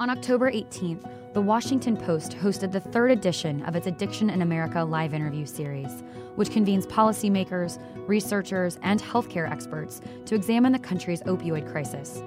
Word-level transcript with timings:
On 0.00 0.08
October 0.08 0.50
18th, 0.50 1.34
the 1.34 1.42
Washington 1.42 1.94
Post 1.94 2.32
hosted 2.32 2.72
the 2.72 2.80
third 2.80 3.10
edition 3.10 3.62
of 3.64 3.76
its 3.76 3.86
Addiction 3.86 4.30
in 4.30 4.40
America 4.40 4.82
live 4.82 5.12
interview 5.12 5.44
series, 5.44 6.02
which 6.36 6.50
convenes 6.50 6.86
policymakers, 6.86 7.78
researchers, 8.08 8.78
and 8.82 8.98
healthcare 8.98 9.50
experts 9.50 10.00
to 10.24 10.34
examine 10.34 10.72
the 10.72 10.78
country's 10.78 11.20
opioid 11.24 11.70
crisis. 11.70 12.22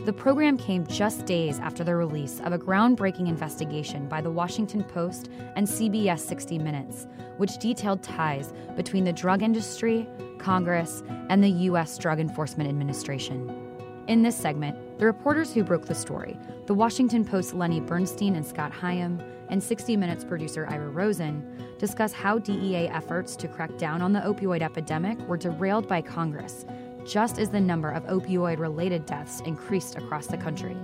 The 0.00 0.12
program 0.12 0.58
came 0.58 0.86
just 0.86 1.24
days 1.24 1.58
after 1.60 1.82
the 1.82 1.94
release 1.94 2.40
of 2.40 2.52
a 2.52 2.58
groundbreaking 2.58 3.26
investigation 3.26 4.06
by 4.06 4.20
the 4.20 4.30
Washington 4.30 4.84
Post 4.84 5.30
and 5.56 5.66
CBS 5.66 6.18
60 6.18 6.58
Minutes, 6.58 7.06
which 7.38 7.56
detailed 7.56 8.02
ties 8.02 8.52
between 8.76 9.04
the 9.04 9.14
drug 9.14 9.42
industry, 9.42 10.06
Congress, 10.36 11.02
and 11.30 11.42
the 11.42 11.48
U.S. 11.48 11.96
Drug 11.96 12.20
Enforcement 12.20 12.68
Administration. 12.68 13.63
In 14.06 14.22
this 14.22 14.36
segment, 14.36 14.98
the 14.98 15.06
reporters 15.06 15.54
who 15.54 15.64
broke 15.64 15.86
the 15.86 15.94
story, 15.94 16.38
the 16.66 16.74
Washington 16.74 17.24
Post's 17.24 17.54
Lenny 17.54 17.80
Bernstein 17.80 18.36
and 18.36 18.44
Scott 18.44 18.70
Higham, 18.70 19.18
and 19.48 19.62
60 19.62 19.96
Minutes 19.96 20.24
producer 20.24 20.66
Ira 20.68 20.90
Rosen, 20.90 21.74
discuss 21.78 22.12
how 22.12 22.38
DEA 22.38 22.88
efforts 22.88 23.34
to 23.36 23.48
crack 23.48 23.78
down 23.78 24.02
on 24.02 24.12
the 24.12 24.20
opioid 24.20 24.60
epidemic 24.60 25.18
were 25.20 25.38
derailed 25.38 25.88
by 25.88 26.02
Congress 26.02 26.66
just 27.06 27.38
as 27.38 27.48
the 27.48 27.60
number 27.60 27.90
of 27.90 28.02
opioid 28.04 28.58
related 28.58 29.06
deaths 29.06 29.40
increased 29.42 29.96
across 29.96 30.26
the 30.26 30.36
country. 30.36 30.76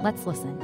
Let's 0.00 0.26
listen. 0.26 0.58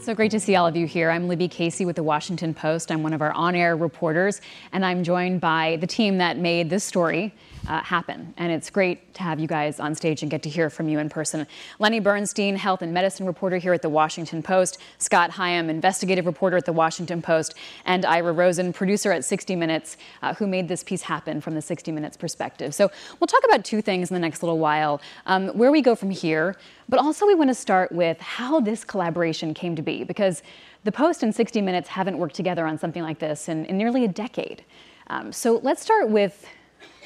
So 0.00 0.14
great 0.14 0.30
to 0.30 0.38
see 0.38 0.54
all 0.54 0.66
of 0.66 0.76
you 0.76 0.86
here. 0.86 1.10
I'm 1.10 1.26
Libby 1.26 1.48
Casey 1.48 1.84
with 1.84 1.96
the 1.96 2.04
Washington 2.04 2.54
Post. 2.54 2.92
I'm 2.92 3.02
one 3.02 3.12
of 3.12 3.20
our 3.20 3.32
on 3.32 3.56
air 3.56 3.76
reporters, 3.76 4.40
and 4.72 4.86
I'm 4.86 5.02
joined 5.02 5.40
by 5.40 5.76
the 5.80 5.88
team 5.88 6.18
that 6.18 6.38
made 6.38 6.70
this 6.70 6.84
story 6.84 7.34
uh, 7.68 7.82
happen. 7.82 8.32
And 8.38 8.50
it's 8.50 8.70
great 8.70 9.14
to 9.14 9.22
have 9.22 9.38
you 9.38 9.46
guys 9.46 9.78
on 9.78 9.94
stage 9.94 10.22
and 10.22 10.30
get 10.30 10.42
to 10.44 10.48
hear 10.48 10.70
from 10.70 10.88
you 10.88 10.98
in 10.98 11.10
person. 11.10 11.46
Lenny 11.78 12.00
Bernstein, 12.00 12.56
health 12.56 12.80
and 12.80 12.92
medicine 12.92 13.26
reporter 13.26 13.58
here 13.58 13.74
at 13.74 13.82
the 13.82 13.90
Washington 13.90 14.42
Post, 14.42 14.78
Scott 14.96 15.30
Higham, 15.30 15.68
investigative 15.68 16.24
reporter 16.24 16.56
at 16.56 16.64
the 16.64 16.72
Washington 16.72 17.20
Post, 17.20 17.54
and 17.84 18.06
Ira 18.06 18.32
Rosen, 18.32 18.72
producer 18.72 19.12
at 19.12 19.24
60 19.24 19.54
Minutes, 19.54 19.98
uh, 20.22 20.34
who 20.34 20.46
made 20.46 20.66
this 20.66 20.82
piece 20.82 21.02
happen 21.02 21.40
from 21.40 21.54
the 21.54 21.62
60 21.62 21.92
Minutes 21.92 22.16
perspective. 22.16 22.74
So 22.74 22.90
we'll 23.20 23.28
talk 23.28 23.44
about 23.44 23.64
two 23.64 23.82
things 23.82 24.10
in 24.10 24.14
the 24.14 24.20
next 24.20 24.42
little 24.42 24.58
while 24.58 25.00
um, 25.26 25.48
where 25.48 25.70
we 25.70 25.82
go 25.82 25.94
from 25.94 26.10
here, 26.10 26.56
but 26.88 26.98
also 26.98 27.26
we 27.26 27.34
want 27.34 27.50
to 27.50 27.54
start 27.54 27.92
with 27.92 28.18
how 28.20 28.60
this 28.60 28.82
collaboration 28.82 29.52
came 29.52 29.76
to 29.76 29.82
be, 29.82 30.04
because 30.04 30.42
the 30.84 30.92
Post 30.92 31.22
and 31.22 31.34
60 31.34 31.60
Minutes 31.60 31.90
haven't 31.90 32.16
worked 32.16 32.34
together 32.34 32.66
on 32.66 32.78
something 32.78 33.02
like 33.02 33.18
this 33.18 33.48
in, 33.48 33.66
in 33.66 33.76
nearly 33.76 34.04
a 34.04 34.08
decade. 34.08 34.64
Um, 35.08 35.32
so 35.32 35.60
let's 35.62 35.82
start 35.82 36.08
with 36.08 36.46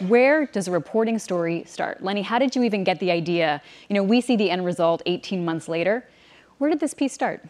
where 0.08 0.46
does 0.46 0.68
a 0.68 0.70
reporting 0.70 1.18
story 1.18 1.64
start? 1.66 2.02
Lenny, 2.02 2.22
how 2.22 2.38
did 2.38 2.56
you 2.56 2.62
even 2.62 2.84
get 2.84 2.98
the 3.00 3.10
idea? 3.10 3.62
You 3.88 3.94
know, 3.94 4.02
we 4.02 4.20
see 4.20 4.36
the 4.36 4.50
end 4.50 4.64
result 4.64 5.02
18 5.06 5.44
months 5.44 5.68
later. 5.68 6.04
Where 6.58 6.70
did 6.70 6.80
this 6.80 6.94
piece 6.94 7.12
start? 7.12 7.42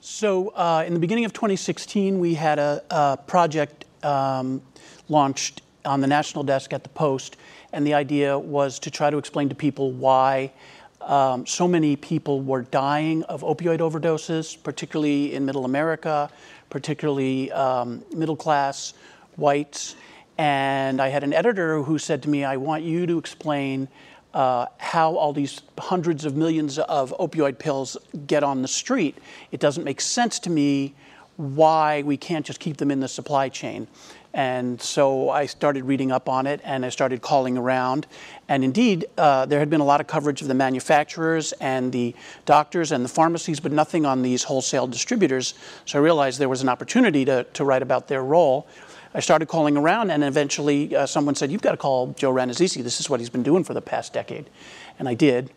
So, 0.00 0.48
uh, 0.50 0.84
in 0.86 0.92
the 0.92 1.00
beginning 1.00 1.24
of 1.24 1.32
2016, 1.32 2.18
we 2.20 2.34
had 2.34 2.58
a, 2.58 2.82
a 2.90 3.16
project 3.26 3.84
um, 4.04 4.60
launched 5.08 5.62
on 5.84 6.00
the 6.00 6.06
national 6.06 6.44
desk 6.44 6.72
at 6.72 6.82
the 6.82 6.90
Post, 6.90 7.36
and 7.72 7.86
the 7.86 7.94
idea 7.94 8.38
was 8.38 8.78
to 8.80 8.90
try 8.90 9.10
to 9.10 9.18
explain 9.18 9.48
to 9.48 9.54
people 9.54 9.92
why 9.92 10.52
um, 11.00 11.46
so 11.46 11.68
many 11.68 11.96
people 11.96 12.40
were 12.40 12.62
dying 12.62 13.22
of 13.24 13.42
opioid 13.42 13.78
overdoses, 13.78 14.62
particularly 14.62 15.34
in 15.34 15.44
middle 15.44 15.64
America, 15.64 16.30
particularly 16.70 17.52
um, 17.52 18.02
middle 18.14 18.36
class 18.36 18.94
whites. 19.36 19.96
And 20.38 21.00
I 21.00 21.08
had 21.08 21.22
an 21.24 21.32
editor 21.32 21.82
who 21.82 21.98
said 21.98 22.22
to 22.24 22.28
me, 22.28 22.44
I 22.44 22.56
want 22.56 22.82
you 22.82 23.06
to 23.06 23.18
explain 23.18 23.88
uh, 24.32 24.66
how 24.78 25.14
all 25.14 25.32
these 25.32 25.62
hundreds 25.78 26.24
of 26.24 26.36
millions 26.36 26.78
of 26.78 27.14
opioid 27.20 27.58
pills 27.58 27.96
get 28.26 28.42
on 28.42 28.62
the 28.62 28.68
street. 28.68 29.16
It 29.52 29.60
doesn't 29.60 29.84
make 29.84 30.00
sense 30.00 30.40
to 30.40 30.50
me 30.50 30.94
why 31.36 32.02
we 32.02 32.16
can't 32.16 32.44
just 32.44 32.60
keep 32.60 32.76
them 32.76 32.90
in 32.90 33.00
the 33.00 33.08
supply 33.08 33.48
chain. 33.48 33.86
And 34.32 34.80
so 34.82 35.30
I 35.30 35.46
started 35.46 35.84
reading 35.84 36.10
up 36.10 36.28
on 36.28 36.48
it 36.48 36.60
and 36.64 36.84
I 36.84 36.88
started 36.88 37.22
calling 37.22 37.56
around. 37.56 38.08
And 38.48 38.64
indeed, 38.64 39.06
uh, 39.16 39.46
there 39.46 39.60
had 39.60 39.70
been 39.70 39.80
a 39.80 39.84
lot 39.84 40.00
of 40.00 40.08
coverage 40.08 40.42
of 40.42 40.48
the 40.48 40.54
manufacturers 40.54 41.52
and 41.60 41.92
the 41.92 42.16
doctors 42.44 42.90
and 42.90 43.04
the 43.04 43.08
pharmacies, 43.08 43.60
but 43.60 43.70
nothing 43.70 44.04
on 44.04 44.22
these 44.22 44.42
wholesale 44.42 44.88
distributors. 44.88 45.54
So 45.84 46.00
I 46.00 46.02
realized 46.02 46.40
there 46.40 46.48
was 46.48 46.62
an 46.62 46.68
opportunity 46.68 47.24
to, 47.26 47.44
to 47.44 47.64
write 47.64 47.82
about 47.82 48.08
their 48.08 48.24
role. 48.24 48.66
I 49.14 49.20
started 49.20 49.46
calling 49.46 49.76
around, 49.76 50.10
and 50.10 50.24
eventually 50.24 50.94
uh, 50.94 51.06
someone 51.06 51.36
said, 51.36 51.52
You've 51.52 51.62
got 51.62 51.70
to 51.70 51.76
call 51.76 52.08
Joe 52.18 52.32
Rannazzisi. 52.32 52.82
This 52.82 52.98
is 52.98 53.08
what 53.08 53.20
he's 53.20 53.30
been 53.30 53.44
doing 53.44 53.62
for 53.62 53.72
the 53.72 53.80
past 53.80 54.12
decade. 54.12 54.50
And 54.98 55.08
I 55.08 55.14
did. 55.14 55.50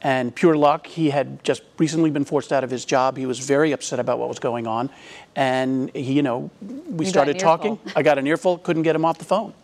And 0.00 0.34
pure 0.34 0.56
luck, 0.56 0.86
he 0.88 1.10
had 1.10 1.44
just 1.44 1.62
recently 1.78 2.10
been 2.10 2.24
forced 2.24 2.52
out 2.52 2.64
of 2.64 2.70
his 2.70 2.84
job. 2.84 3.16
He 3.16 3.26
was 3.26 3.38
very 3.38 3.70
upset 3.70 4.00
about 4.00 4.18
what 4.18 4.28
was 4.28 4.40
going 4.40 4.66
on. 4.66 4.90
And 5.36 5.94
he, 5.94 6.14
you 6.14 6.22
know, 6.22 6.50
we 6.60 7.04
You 7.04 7.10
started 7.10 7.38
talking. 7.38 7.78
I 7.94 8.02
got 8.02 8.18
an 8.18 8.26
earful, 8.26 8.58
couldn't 8.58 8.82
get 8.82 8.96
him 8.96 9.04
off 9.04 9.18
the 9.18 9.24
phone. 9.24 9.54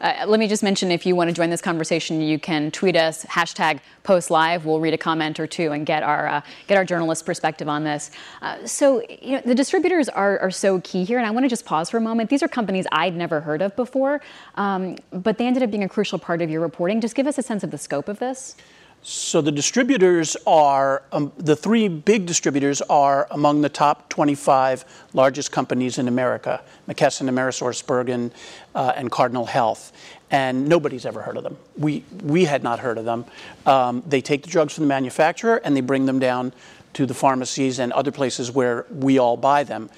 Uh, 0.00 0.24
let 0.26 0.40
me 0.40 0.48
just 0.48 0.62
mention 0.62 0.90
if 0.90 1.06
you 1.06 1.16
want 1.16 1.28
to 1.28 1.34
join 1.34 1.50
this 1.50 1.60
conversation, 1.60 2.20
you 2.20 2.38
can 2.38 2.70
tweet 2.70 2.96
us 2.96 3.24
hashtag 3.24 3.80
post 4.02 4.30
live. 4.30 4.64
We'll 4.64 4.80
read 4.80 4.94
a 4.94 4.98
comment 4.98 5.40
or 5.40 5.46
two 5.46 5.72
and 5.72 5.86
get 5.86 6.02
our 6.02 6.28
uh, 6.28 6.40
get 6.66 6.76
our 6.76 6.84
journalist 6.84 7.26
perspective 7.26 7.68
on 7.68 7.84
this. 7.84 8.10
Uh, 8.42 8.66
so 8.66 9.02
you 9.22 9.32
know 9.32 9.42
the 9.44 9.54
distributors 9.54 10.08
are, 10.08 10.38
are 10.40 10.50
so 10.50 10.80
key 10.80 11.04
here, 11.04 11.18
and 11.18 11.26
I 11.26 11.30
want 11.30 11.44
to 11.44 11.48
just 11.48 11.64
pause 11.64 11.90
for 11.90 11.96
a 11.96 12.00
moment. 12.00 12.30
These 12.30 12.42
are 12.42 12.48
companies 12.48 12.86
I'd 12.92 13.16
never 13.16 13.40
heard 13.40 13.62
of 13.62 13.74
before, 13.76 14.20
um, 14.54 14.96
but 15.10 15.38
they 15.38 15.46
ended 15.46 15.62
up 15.62 15.70
being 15.70 15.84
a 15.84 15.88
crucial 15.88 16.18
part 16.18 16.42
of 16.42 16.50
your 16.50 16.60
reporting. 16.60 17.00
Just 17.00 17.14
give 17.14 17.26
us 17.26 17.38
a 17.38 17.42
sense 17.42 17.64
of 17.64 17.70
the 17.70 17.78
scope 17.78 18.08
of 18.08 18.18
this. 18.18 18.56
So 19.02 19.40
the 19.40 19.52
distributors 19.52 20.36
are, 20.48 21.04
um, 21.12 21.30
the 21.36 21.54
three 21.54 21.86
big 21.86 22.26
distributors 22.26 22.82
are 22.82 23.28
among 23.30 23.62
the 23.62 23.68
top 23.68 24.08
25 24.08 24.84
largest 25.12 25.52
companies 25.52 25.98
in 25.98 26.08
America 26.08 26.60
McKesson, 26.88 27.28
AmerisourceBergen, 27.28 28.32
uh, 28.74 28.92
and 28.96 29.10
Cardinal 29.10 29.46
Health. 29.46 29.92
And 30.32 30.68
nobody's 30.68 31.06
ever 31.06 31.22
heard 31.22 31.36
of 31.36 31.44
them. 31.44 31.56
We, 31.78 32.02
we 32.24 32.46
had 32.46 32.64
not 32.64 32.80
heard 32.80 32.98
of 32.98 33.04
them. 33.04 33.26
Um, 33.64 34.02
they 34.08 34.20
take 34.20 34.42
the 34.42 34.50
drugs 34.50 34.74
from 34.74 34.82
the 34.84 34.88
manufacturer 34.88 35.60
and 35.64 35.76
they 35.76 35.82
bring 35.82 36.06
them 36.06 36.18
down 36.18 36.52
to 36.94 37.06
the 37.06 37.14
pharmacies 37.14 37.78
and 37.78 37.92
other 37.92 38.10
places 38.10 38.50
where 38.50 38.86
we 38.90 39.18
all 39.18 39.36
buy 39.36 39.62
them. 39.62 39.88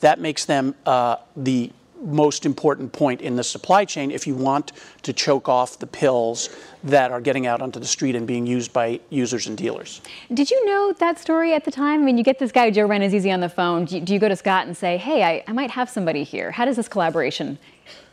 That 0.00 0.18
makes 0.18 0.44
them 0.44 0.74
uh, 0.84 1.16
the 1.36 1.72
most 2.00 2.46
important 2.46 2.92
point 2.92 3.20
in 3.20 3.36
the 3.36 3.44
supply 3.44 3.84
chain 3.84 4.10
if 4.10 4.26
you 4.26 4.34
want 4.34 4.72
to 5.02 5.12
choke 5.12 5.48
off 5.48 5.78
the 5.78 5.86
pills 5.86 6.50
that 6.84 7.10
are 7.10 7.20
getting 7.20 7.46
out 7.46 7.60
onto 7.60 7.78
the 7.78 7.86
street 7.86 8.14
and 8.14 8.26
being 8.26 8.46
used 8.46 8.72
by 8.72 9.00
users 9.10 9.46
and 9.46 9.56
dealers. 9.56 10.00
Did 10.32 10.50
you 10.50 10.64
know 10.66 10.94
that 10.98 11.18
story 11.18 11.54
at 11.54 11.64
the 11.64 11.70
time? 11.70 12.00
I 12.00 12.04
mean, 12.04 12.18
you 12.18 12.24
get 12.24 12.38
this 12.38 12.52
guy 12.52 12.70
Joe 12.70 12.88
Rannazzisi 12.88 13.32
on 13.32 13.40
the 13.40 13.48
phone. 13.48 13.84
Do 13.84 13.96
you, 13.96 14.00
do 14.00 14.12
you 14.14 14.18
go 14.18 14.28
to 14.28 14.36
Scott 14.36 14.66
and 14.66 14.76
say, 14.76 14.96
"Hey, 14.96 15.22
I, 15.22 15.44
I 15.46 15.52
might 15.52 15.70
have 15.70 15.90
somebody 15.90 16.24
here"? 16.24 16.50
How 16.50 16.64
does 16.64 16.76
this 16.76 16.88
collaboration 16.88 17.58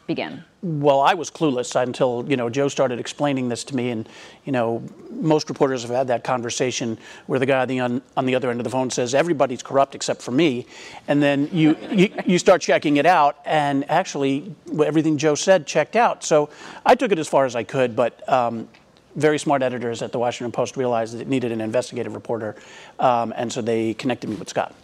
begin? 0.08 0.44
Well, 0.64 1.02
I 1.02 1.14
was 1.14 1.30
clueless 1.30 1.80
until 1.80 2.26
you 2.28 2.36
know 2.36 2.50
Joe 2.50 2.68
started 2.68 3.00
explaining 3.00 3.50
this 3.50 3.64
to 3.66 3.76
me, 3.76 3.92
and 3.92 4.10
you 4.46 4.52
know 4.52 4.82
most 5.12 5.50
reporters 5.50 5.84
have 5.84 5.92
had 5.92 6.08
that 6.08 6.24
conversation 6.24 6.98
where 7.28 7.38
the 7.40 7.46
guy 7.46 7.62
on 7.62 7.68
the, 7.68 7.80
on, 7.80 8.02
on 8.16 8.26
the 8.26 8.34
other 8.34 8.50
end 8.50 8.60
of 8.60 8.64
the 8.64 8.70
phone 8.70 8.90
says 8.90 9.14
everybody's 9.14 9.62
corrupt 9.62 9.94
except 9.94 10.22
for 10.22 10.32
me, 10.32 10.66
and 11.08 11.22
then 11.22 11.50
you, 11.52 11.78
you 11.92 12.10
you 12.26 12.40
start 12.40 12.62
checking 12.62 12.98
it 12.98 13.06
out, 13.06 13.38
and 13.46 13.90
actually 13.92 14.56
everything 14.84 15.18
Joe 15.18 15.36
said 15.36 15.68
checked 15.68 15.96
out. 15.96 16.24
So 16.24 16.50
I 16.86 16.96
took 16.96 17.12
it 17.12 17.20
as 17.20 17.28
far 17.28 17.46
as 17.46 17.56
I 17.56 17.64
could, 17.64 17.96
but. 17.96 18.28
Um, 18.28 18.68
very 19.16 19.40
smart 19.40 19.64
editors 19.64 20.04
at 20.04 20.12
the 20.12 20.20
Washington 20.20 20.52
Post 20.52 20.78
realized 20.78 21.16
that 21.16 21.22
it 21.22 21.28
needed 21.28 21.52
an 21.52 21.60
investigative 21.60 22.14
reporter, 22.14 22.56
um, 23.00 23.34
and 23.36 23.52
so 23.52 23.64
they 23.64 23.96
connected 23.96 24.30
me 24.30 24.36
with 24.36 24.48
Scott. 24.48 24.76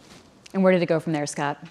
And 0.55 0.63
where 0.63 0.73
did 0.73 0.81
it 0.81 0.87
go 0.87 0.99
from 0.99 1.13
there, 1.13 1.27
Scott? 1.27 1.63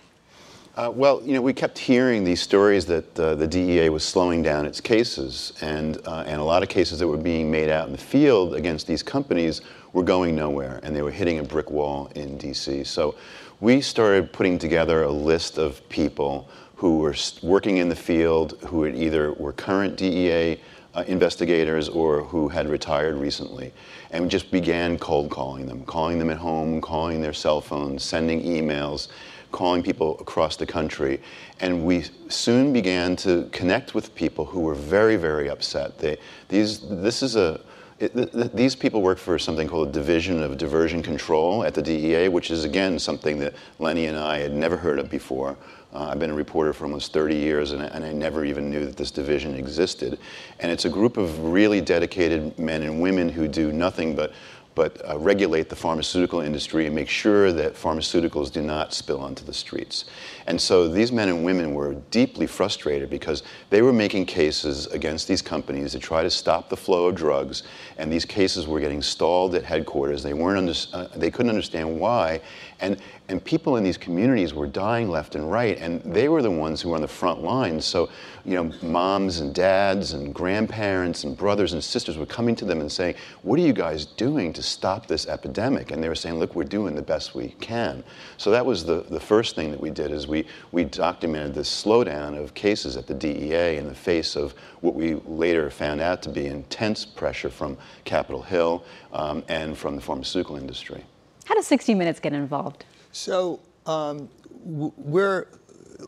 Uh, 0.74 0.90
well, 0.94 1.20
you 1.22 1.34
know, 1.34 1.42
we 1.42 1.52
kept 1.52 1.76
hearing 1.76 2.24
these 2.24 2.40
stories 2.40 2.86
that 2.86 3.20
uh, 3.20 3.34
the 3.34 3.46
DEA 3.46 3.90
was 3.90 4.02
slowing 4.02 4.42
down 4.42 4.64
its 4.64 4.80
cases, 4.80 5.52
and 5.60 6.00
uh, 6.06 6.24
and 6.26 6.40
a 6.40 6.44
lot 6.44 6.62
of 6.62 6.70
cases 6.70 6.98
that 6.98 7.06
were 7.06 7.18
being 7.18 7.50
made 7.50 7.68
out 7.68 7.86
in 7.86 7.92
the 7.92 7.98
field 7.98 8.54
against 8.54 8.86
these 8.86 9.02
companies 9.02 9.60
were 9.92 10.02
going 10.02 10.34
nowhere, 10.34 10.80
and 10.82 10.96
they 10.96 11.02
were 11.02 11.10
hitting 11.10 11.40
a 11.40 11.42
brick 11.42 11.70
wall 11.70 12.10
in 12.14 12.38
D.C. 12.38 12.84
So 12.84 13.16
we 13.60 13.82
started 13.82 14.32
putting 14.32 14.58
together 14.58 15.02
a 15.02 15.12
list 15.12 15.58
of 15.58 15.86
people 15.90 16.48
who 16.76 17.00
were 17.00 17.14
working 17.42 17.76
in 17.76 17.90
the 17.90 17.96
field, 17.96 18.58
who 18.66 18.84
had 18.84 18.96
either 18.96 19.34
were 19.34 19.52
current 19.52 19.98
DEA 19.98 20.58
uh, 20.94 21.04
investigators 21.06 21.90
or 21.90 22.22
who 22.22 22.48
had 22.48 22.66
retired 22.66 23.16
recently, 23.16 23.74
and 24.10 24.24
we 24.24 24.30
just 24.30 24.50
began 24.50 24.98
cold 24.98 25.30
calling 25.30 25.66
them, 25.66 25.84
calling 25.84 26.18
them 26.18 26.30
at 26.30 26.38
home, 26.38 26.80
calling 26.80 27.20
their 27.20 27.34
cell 27.34 27.60
phones, 27.60 28.02
sending 28.02 28.42
emails 28.42 29.08
calling 29.52 29.82
people 29.82 30.18
across 30.18 30.56
the 30.56 30.66
country. 30.66 31.20
And 31.60 31.84
we 31.84 32.04
soon 32.28 32.72
began 32.72 33.14
to 33.16 33.48
connect 33.52 33.94
with 33.94 34.14
people 34.14 34.44
who 34.44 34.60
were 34.60 34.74
very, 34.74 35.16
very 35.16 35.48
upset. 35.48 35.98
They, 35.98 36.18
these, 36.48 36.80
this 36.80 37.22
is 37.22 37.36
a, 37.36 37.60
it, 37.98 38.12
th- 38.14 38.32
th- 38.32 38.50
these 38.52 38.74
people 38.74 39.00
work 39.00 39.18
for 39.18 39.38
something 39.38 39.68
called 39.68 39.88
a 39.88 39.92
Division 39.92 40.42
of 40.42 40.58
Diversion 40.58 41.02
Control 41.02 41.64
at 41.64 41.74
the 41.74 41.82
DEA, 41.82 42.28
which 42.28 42.50
is 42.50 42.64
again 42.64 42.98
something 42.98 43.38
that 43.38 43.54
Lenny 43.78 44.06
and 44.06 44.18
I 44.18 44.38
had 44.38 44.52
never 44.52 44.76
heard 44.76 44.98
of 44.98 45.08
before. 45.08 45.56
Uh, 45.94 46.08
I've 46.10 46.18
been 46.18 46.30
a 46.30 46.34
reporter 46.34 46.72
for 46.72 46.84
almost 46.86 47.12
30 47.12 47.36
years, 47.36 47.72
and 47.72 47.82
I, 47.82 47.86
and 47.86 48.04
I 48.04 48.12
never 48.12 48.44
even 48.44 48.70
knew 48.70 48.86
that 48.86 48.96
this 48.96 49.10
division 49.10 49.54
existed. 49.54 50.18
And 50.58 50.72
it's 50.72 50.86
a 50.86 50.90
group 50.90 51.18
of 51.18 51.38
really 51.44 51.80
dedicated 51.80 52.58
men 52.58 52.82
and 52.82 53.00
women 53.00 53.28
who 53.28 53.46
do 53.46 53.72
nothing 53.72 54.16
but 54.16 54.32
but 54.74 55.00
uh, 55.08 55.18
regulate 55.18 55.68
the 55.68 55.76
pharmaceutical 55.76 56.40
industry 56.40 56.86
and 56.86 56.94
make 56.94 57.08
sure 57.08 57.52
that 57.52 57.74
pharmaceuticals 57.74 58.50
do 58.50 58.62
not 58.62 58.94
spill 58.94 59.20
onto 59.20 59.44
the 59.44 59.52
streets. 59.52 60.06
And 60.46 60.60
so 60.60 60.88
these 60.88 61.12
men 61.12 61.28
and 61.28 61.44
women 61.44 61.74
were 61.74 61.94
deeply 62.10 62.46
frustrated 62.46 63.10
because 63.10 63.42
they 63.70 63.82
were 63.82 63.92
making 63.92 64.26
cases 64.26 64.86
against 64.86 65.28
these 65.28 65.42
companies 65.42 65.92
to 65.92 65.98
try 65.98 66.22
to 66.22 66.30
stop 66.30 66.68
the 66.68 66.76
flow 66.76 67.06
of 67.06 67.14
drugs, 67.14 67.62
and 67.98 68.12
these 68.12 68.24
cases 68.24 68.66
were 68.66 68.80
getting 68.80 69.02
stalled 69.02 69.54
at 69.54 69.64
headquarters. 69.64 70.22
They 70.22 70.34
weren't 70.34 70.58
under, 70.58 70.74
uh, 70.92 71.08
they 71.18 71.30
couldn't 71.30 71.50
understand 71.50 72.00
why, 72.00 72.40
and 72.80 72.96
and 73.32 73.42
people 73.42 73.76
in 73.76 73.84
these 73.84 73.96
communities 73.96 74.52
were 74.52 74.66
dying 74.66 75.08
left 75.08 75.36
and 75.36 75.50
right, 75.50 75.78
and 75.78 76.02
they 76.02 76.28
were 76.28 76.42
the 76.42 76.50
ones 76.50 76.82
who 76.82 76.90
were 76.90 76.96
on 76.96 77.00
the 77.00 77.08
front 77.08 77.42
lines. 77.42 77.84
So, 77.84 78.10
you 78.44 78.54
know, 78.54 78.72
moms 78.82 79.40
and 79.40 79.54
dads 79.54 80.12
and 80.12 80.34
grandparents 80.34 81.24
and 81.24 81.36
brothers 81.36 81.72
and 81.72 81.82
sisters 81.82 82.18
were 82.18 82.26
coming 82.26 82.56
to 82.56 82.64
them 82.64 82.80
and 82.80 82.90
saying, 82.90 83.14
"What 83.42 83.58
are 83.58 83.62
you 83.62 83.72
guys 83.72 84.04
doing 84.04 84.52
to 84.54 84.62
stop 84.62 85.06
this 85.06 85.26
epidemic?" 85.26 85.90
And 85.90 86.02
they 86.02 86.08
were 86.08 86.14
saying, 86.14 86.38
"Look, 86.38 86.54
we're 86.54 86.64
doing 86.64 86.94
the 86.94 87.02
best 87.02 87.34
we 87.34 87.54
can." 87.60 88.02
So 88.38 88.50
that 88.50 88.64
was 88.64 88.84
the 88.84 89.04
the 89.08 89.20
first 89.20 89.54
thing 89.54 89.70
that 89.70 89.80
we 89.80 89.90
did 89.90 90.10
is 90.10 90.26
we 90.26 90.46
we 90.72 90.84
documented 90.84 91.54
this 91.54 91.68
slowdown 91.68 92.36
of 92.36 92.54
cases 92.54 92.96
at 92.96 93.06
the 93.06 93.14
DEA 93.14 93.76
in 93.76 93.86
the 93.86 93.94
face 93.94 94.36
of 94.36 94.54
what 94.80 94.94
we 94.94 95.14
later 95.26 95.70
found 95.70 96.00
out 96.00 96.22
to 96.22 96.28
be 96.28 96.46
intense 96.46 97.04
pressure 97.04 97.50
from 97.50 97.76
Capitol 98.04 98.42
Hill 98.42 98.84
um, 99.12 99.44
and 99.48 99.78
from 99.78 99.96
the 99.96 100.02
pharmaceutical 100.02 100.56
industry. 100.56 101.04
How 101.44 101.54
does 101.54 101.66
60 101.66 101.94
Minutes 101.94 102.20
get 102.20 102.32
involved? 102.32 102.84
So 103.12 103.60
um, 103.86 104.28
we're 104.64 105.46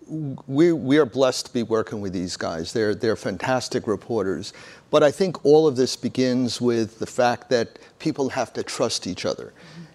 we, 0.06 0.73
we 0.73 0.99
are 0.99 1.06
blessed 1.06 1.46
to 1.46 1.52
be 1.52 1.62
working 1.62 2.00
with 2.00 2.12
these 2.12 2.37
guys. 2.37 2.73
They're, 2.73 2.94
they're 2.94 3.17
fantastic 3.17 3.87
reporters. 3.87 4.52
But 4.91 5.02
I 5.02 5.11
think 5.11 5.44
all 5.44 5.67
of 5.67 5.76
this 5.76 5.96
begins 5.96 6.61
with 6.61 6.99
the 6.99 7.06
fact 7.06 7.50
that 7.50 7.79
people 7.99 8.29
have 8.31 8.52
to 8.55 8.62
trust 8.62 9.06
each 9.06 9.25
other. 9.25 9.52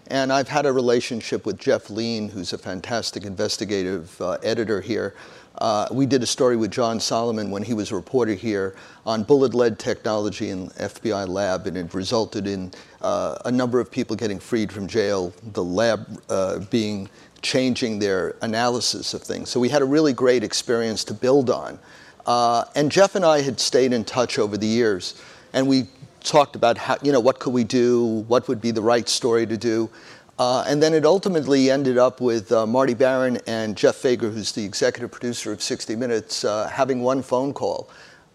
And 0.08 0.32
I've 0.32 0.48
had 0.48 0.66
a 0.66 0.72
relationship 0.72 1.46
with 1.46 1.58
Jeff 1.58 1.88
Leen, 1.88 2.30
who's 2.30 2.52
a 2.52 2.58
fantastic 2.58 3.24
investigative 3.24 4.20
uh, 4.20 4.38
editor 4.42 4.80
here. 4.80 5.14
Uh, 5.58 5.86
we 5.92 6.06
did 6.06 6.22
a 6.22 6.26
story 6.26 6.56
with 6.56 6.70
John 6.70 6.98
Solomon 6.98 7.50
when 7.50 7.62
he 7.62 7.74
was 7.74 7.92
a 7.92 7.94
reporter 7.94 8.34
here 8.34 8.76
on 9.04 9.22
bullet 9.22 9.54
lead 9.54 9.78
technology 9.78 10.50
in 10.50 10.68
FBI 10.70 11.28
lab, 11.28 11.66
and 11.66 11.76
it 11.76 11.92
resulted 11.92 12.46
in 12.46 12.72
uh, 13.02 13.38
a 13.44 13.50
number 13.50 13.78
of 13.78 13.90
people 13.90 14.16
getting 14.16 14.38
freed 14.38 14.72
from 14.72 14.86
jail, 14.86 15.32
the 15.52 15.62
lab 15.62 16.22
uh, 16.28 16.58
being 16.70 17.08
changing 17.42 17.98
their 17.98 18.36
analysis 18.42 19.14
of 19.14 19.22
things. 19.22 19.48
So 19.48 19.60
we 19.60 19.68
had 19.68 19.82
a 19.82 19.84
really 19.84 20.12
great 20.12 20.42
experience 20.44 21.04
to 21.04 21.14
build 21.14 21.50
on. 21.50 21.78
Uh, 22.26 22.64
and 22.74 22.92
Jeff 22.92 23.14
and 23.14 23.24
I 23.24 23.40
had 23.40 23.58
stayed 23.58 23.92
in 23.92 24.04
touch 24.04 24.38
over 24.38 24.56
the 24.56 24.66
years, 24.66 25.20
and 25.52 25.66
we 25.66 25.88
talked 26.22 26.54
about 26.54 26.76
how, 26.76 26.96
you 27.02 27.12
know, 27.12 27.20
what 27.20 27.38
could 27.38 27.52
we 27.52 27.64
do, 27.64 28.24
what 28.28 28.46
would 28.48 28.60
be 28.60 28.70
the 28.70 28.82
right 28.82 29.08
story 29.08 29.46
to 29.46 29.56
do. 29.56 29.90
Uh, 30.38 30.64
and 30.66 30.82
then 30.82 30.94
it 30.94 31.04
ultimately 31.04 31.70
ended 31.70 31.98
up 31.98 32.20
with 32.20 32.50
uh, 32.50 32.66
Marty 32.66 32.94
Baron 32.94 33.38
and 33.46 33.76
Jeff 33.76 33.96
Fager, 33.96 34.32
who's 34.32 34.52
the 34.52 34.64
executive 34.64 35.10
producer 35.10 35.52
of 35.52 35.62
60 35.62 35.96
Minutes, 35.96 36.44
uh, 36.44 36.66
having 36.68 37.02
one 37.02 37.22
phone 37.22 37.52
call. 37.52 37.90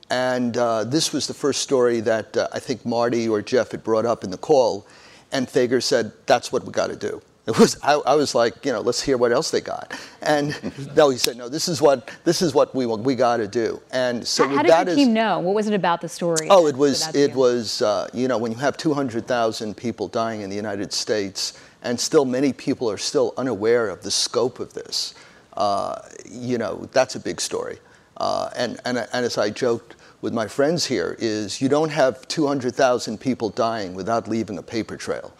And 0.09 0.55
uh, 0.55 0.83
this 0.83 1.11
was 1.11 1.25
the 1.25 1.33
first 1.33 1.61
story 1.61 2.01
that 2.01 2.37
uh, 2.37 2.47
I 2.53 2.59
think 2.59 2.85
Marty 2.85 3.27
or 3.27 3.41
Jeff 3.41 3.71
had 3.71 3.83
brought 3.83 4.05
up 4.05 4.23
in 4.23 4.29
the 4.29 4.37
call. 4.37 4.85
And 5.31 5.47
Fager 5.47 5.81
said, 5.81 6.11
That's 6.27 6.51
what 6.51 6.63
we 6.63 6.71
got 6.71 6.87
to 6.87 6.95
do. 6.95 7.21
It 7.47 7.59
was, 7.59 7.77
I, 7.83 7.93
I, 7.93 8.15
was 8.15 8.33
like, 8.33 8.65
you 8.65 8.71
know, 8.71 8.81
let's 8.81 8.99
hear 8.99 9.17
what 9.17 9.31
else 9.31 9.51
they 9.51 9.61
got. 9.61 9.93
And 10.23 10.55
no, 10.95 11.09
he 11.09 11.17
said, 11.17 11.37
no, 11.37 11.47
this 11.47 11.67
is 11.67 11.79
what, 11.79 12.09
this 12.23 12.41
is 12.41 12.55
what 12.55 12.73
we, 12.73 12.87
we 12.87 13.13
got 13.13 13.37
to 13.37 13.47
do. 13.47 13.79
And 13.91 14.27
so 14.27 14.47
how, 14.47 14.55
how 14.55 14.61
did 14.63 14.71
that 14.71 14.87
your 14.87 14.97
is, 14.97 15.07
know? 15.07 15.39
What 15.39 15.53
was 15.53 15.67
it 15.67 15.75
about 15.75 16.01
the 16.01 16.09
story? 16.09 16.47
Oh, 16.49 16.65
it 16.65 16.75
was, 16.75 17.13
it 17.13 17.31
you? 17.31 17.37
was, 17.37 17.83
uh, 17.83 18.09
you 18.13 18.27
know, 18.27 18.39
when 18.39 18.51
you 18.51 18.57
have 18.57 18.77
200,000 18.77 19.77
people 19.77 20.07
dying 20.07 20.41
in 20.41 20.49
the 20.49 20.55
United 20.55 20.91
States, 20.91 21.59
and 21.83 21.99
still 21.99 22.25
many 22.25 22.51
people 22.51 22.89
are 22.89 22.97
still 22.97 23.35
unaware 23.37 23.89
of 23.89 24.01
the 24.01 24.09
scope 24.09 24.59
of 24.59 24.73
this, 24.73 25.13
uh, 25.55 26.01
you 26.27 26.57
know, 26.57 26.89
that's 26.93 27.13
a 27.13 27.19
big 27.19 27.39
story. 27.39 27.77
Uh, 28.17 28.49
and, 28.55 28.79
and, 28.85 28.97
and 28.97 29.25
as 29.25 29.37
I 29.37 29.51
joked 29.51 29.95
with 30.21 30.33
my 30.33 30.47
friends 30.47 30.83
here, 30.83 31.15
is 31.19 31.61
you 31.61 31.69
don't 31.69 31.91
have 31.91 32.27
200,000 32.27 33.19
people 33.19 33.49
dying 33.49 33.93
without 33.93 34.27
leaving 34.27 34.57
a 34.57 34.63
paper 34.63 34.97
trail. 34.97 35.31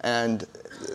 And 0.00 0.44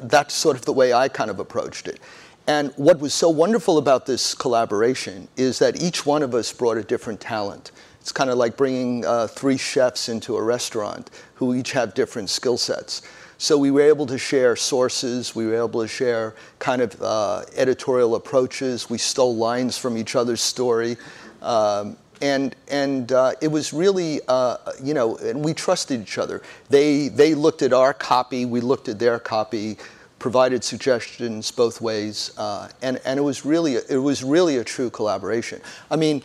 that's 0.03 0.33
sort 0.33 0.55
of 0.55 0.65
the 0.65 0.73
way 0.73 0.93
I 0.93 1.07
kind 1.07 1.29
of 1.29 1.39
approached 1.39 1.87
it. 1.87 1.99
And 2.47 2.71
what 2.77 2.99
was 2.99 3.13
so 3.13 3.29
wonderful 3.29 3.77
about 3.77 4.05
this 4.05 4.33
collaboration 4.33 5.27
is 5.35 5.59
that 5.59 5.81
each 5.81 6.05
one 6.05 6.23
of 6.23 6.33
us 6.33 6.53
brought 6.53 6.77
a 6.77 6.83
different 6.83 7.19
talent. 7.19 7.71
It's 7.99 8.13
kind 8.13 8.29
of 8.29 8.37
like 8.37 8.55
bringing 8.55 9.05
uh, 9.05 9.27
three 9.27 9.57
chefs 9.57 10.07
into 10.07 10.37
a 10.37 10.41
restaurant 10.41 11.09
who 11.35 11.53
each 11.53 11.73
have 11.73 11.93
different 11.93 12.29
skill 12.29 12.57
sets. 12.57 13.01
So 13.37 13.57
we 13.57 13.69
were 13.69 13.81
able 13.81 14.05
to 14.07 14.17
share 14.17 14.55
sources, 14.55 15.35
we 15.35 15.45
were 15.45 15.55
able 15.55 15.81
to 15.81 15.87
share 15.87 16.33
kind 16.57 16.81
of 16.81 16.99
uh, 17.01 17.43
editorial 17.55 18.15
approaches, 18.15 18.89
we 18.89 18.97
stole 18.97 19.35
lines 19.35 19.77
from 19.77 19.97
each 19.97 20.15
other's 20.15 20.41
story. 20.41 20.97
Um, 21.41 21.97
and 22.21 22.55
and 22.69 23.11
uh, 23.11 23.33
it 23.41 23.47
was 23.47 23.73
really 23.73 24.21
uh, 24.27 24.57
you 24.81 24.93
know 24.93 25.17
and 25.17 25.43
we 25.43 25.53
trusted 25.53 26.01
each 26.01 26.17
other 26.17 26.41
they 26.69 27.07
they 27.09 27.33
looked 27.33 27.61
at 27.61 27.73
our 27.73 27.93
copy 27.93 28.45
we 28.45 28.61
looked 28.61 28.87
at 28.87 28.99
their 28.99 29.19
copy 29.19 29.77
provided 30.19 30.63
suggestions 30.63 31.51
both 31.51 31.81
ways 31.81 32.31
uh, 32.37 32.67
and 32.81 32.99
and 33.05 33.19
it 33.19 33.23
was 33.23 33.45
really 33.45 33.75
it 33.75 34.01
was 34.01 34.23
really 34.23 34.57
a 34.57 34.63
true 34.63 34.89
collaboration 34.89 35.61
i 35.91 35.95
mean 35.95 36.21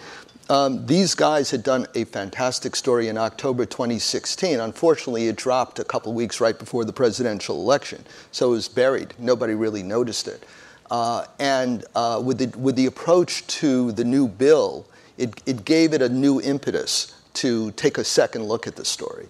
um, 0.51 0.85
these 0.85 1.15
guys 1.15 1.51
had 1.51 1.63
done 1.63 1.87
a 1.95 2.05
fantastic 2.05 2.75
story 2.77 3.09
in 3.09 3.17
October 3.17 3.65
2016. 3.65 4.61
Unfortunately, 4.61 5.29
it 5.29 5.37
dropped 5.37 5.79
a 5.79 5.85
couple 5.85 6.13
weeks 6.13 6.41
right 6.41 6.59
before 6.59 6.85
the 6.85 6.93
presidential 6.93 7.57
election, 7.57 8.05
so 8.33 8.49
it 8.49 8.51
was 8.51 8.69
buried. 8.69 9.15
Nobody 9.19 9.55
really 9.55 9.83
noticed 9.83 10.29
it. 10.29 10.45
Uh, 10.91 11.25
and 11.39 11.87
uh, 11.95 12.21
with, 12.23 12.39
the, 12.39 12.59
with 12.59 12.77
the 12.77 12.85
approach 12.85 13.47
to 13.47 13.93
the 13.93 14.05
new 14.05 14.29
bill, 14.29 14.87
it, 15.23 15.43
it 15.47 15.65
gave 15.65 15.93
it 15.93 16.03
a 16.03 16.09
new 16.09 16.41
impetus 16.41 17.15
to 17.35 17.71
take 17.73 17.97
a 17.97 18.05
second 18.05 18.45
look 18.45 18.67
at 18.67 18.77
the 18.77 18.85
story. 18.85 19.29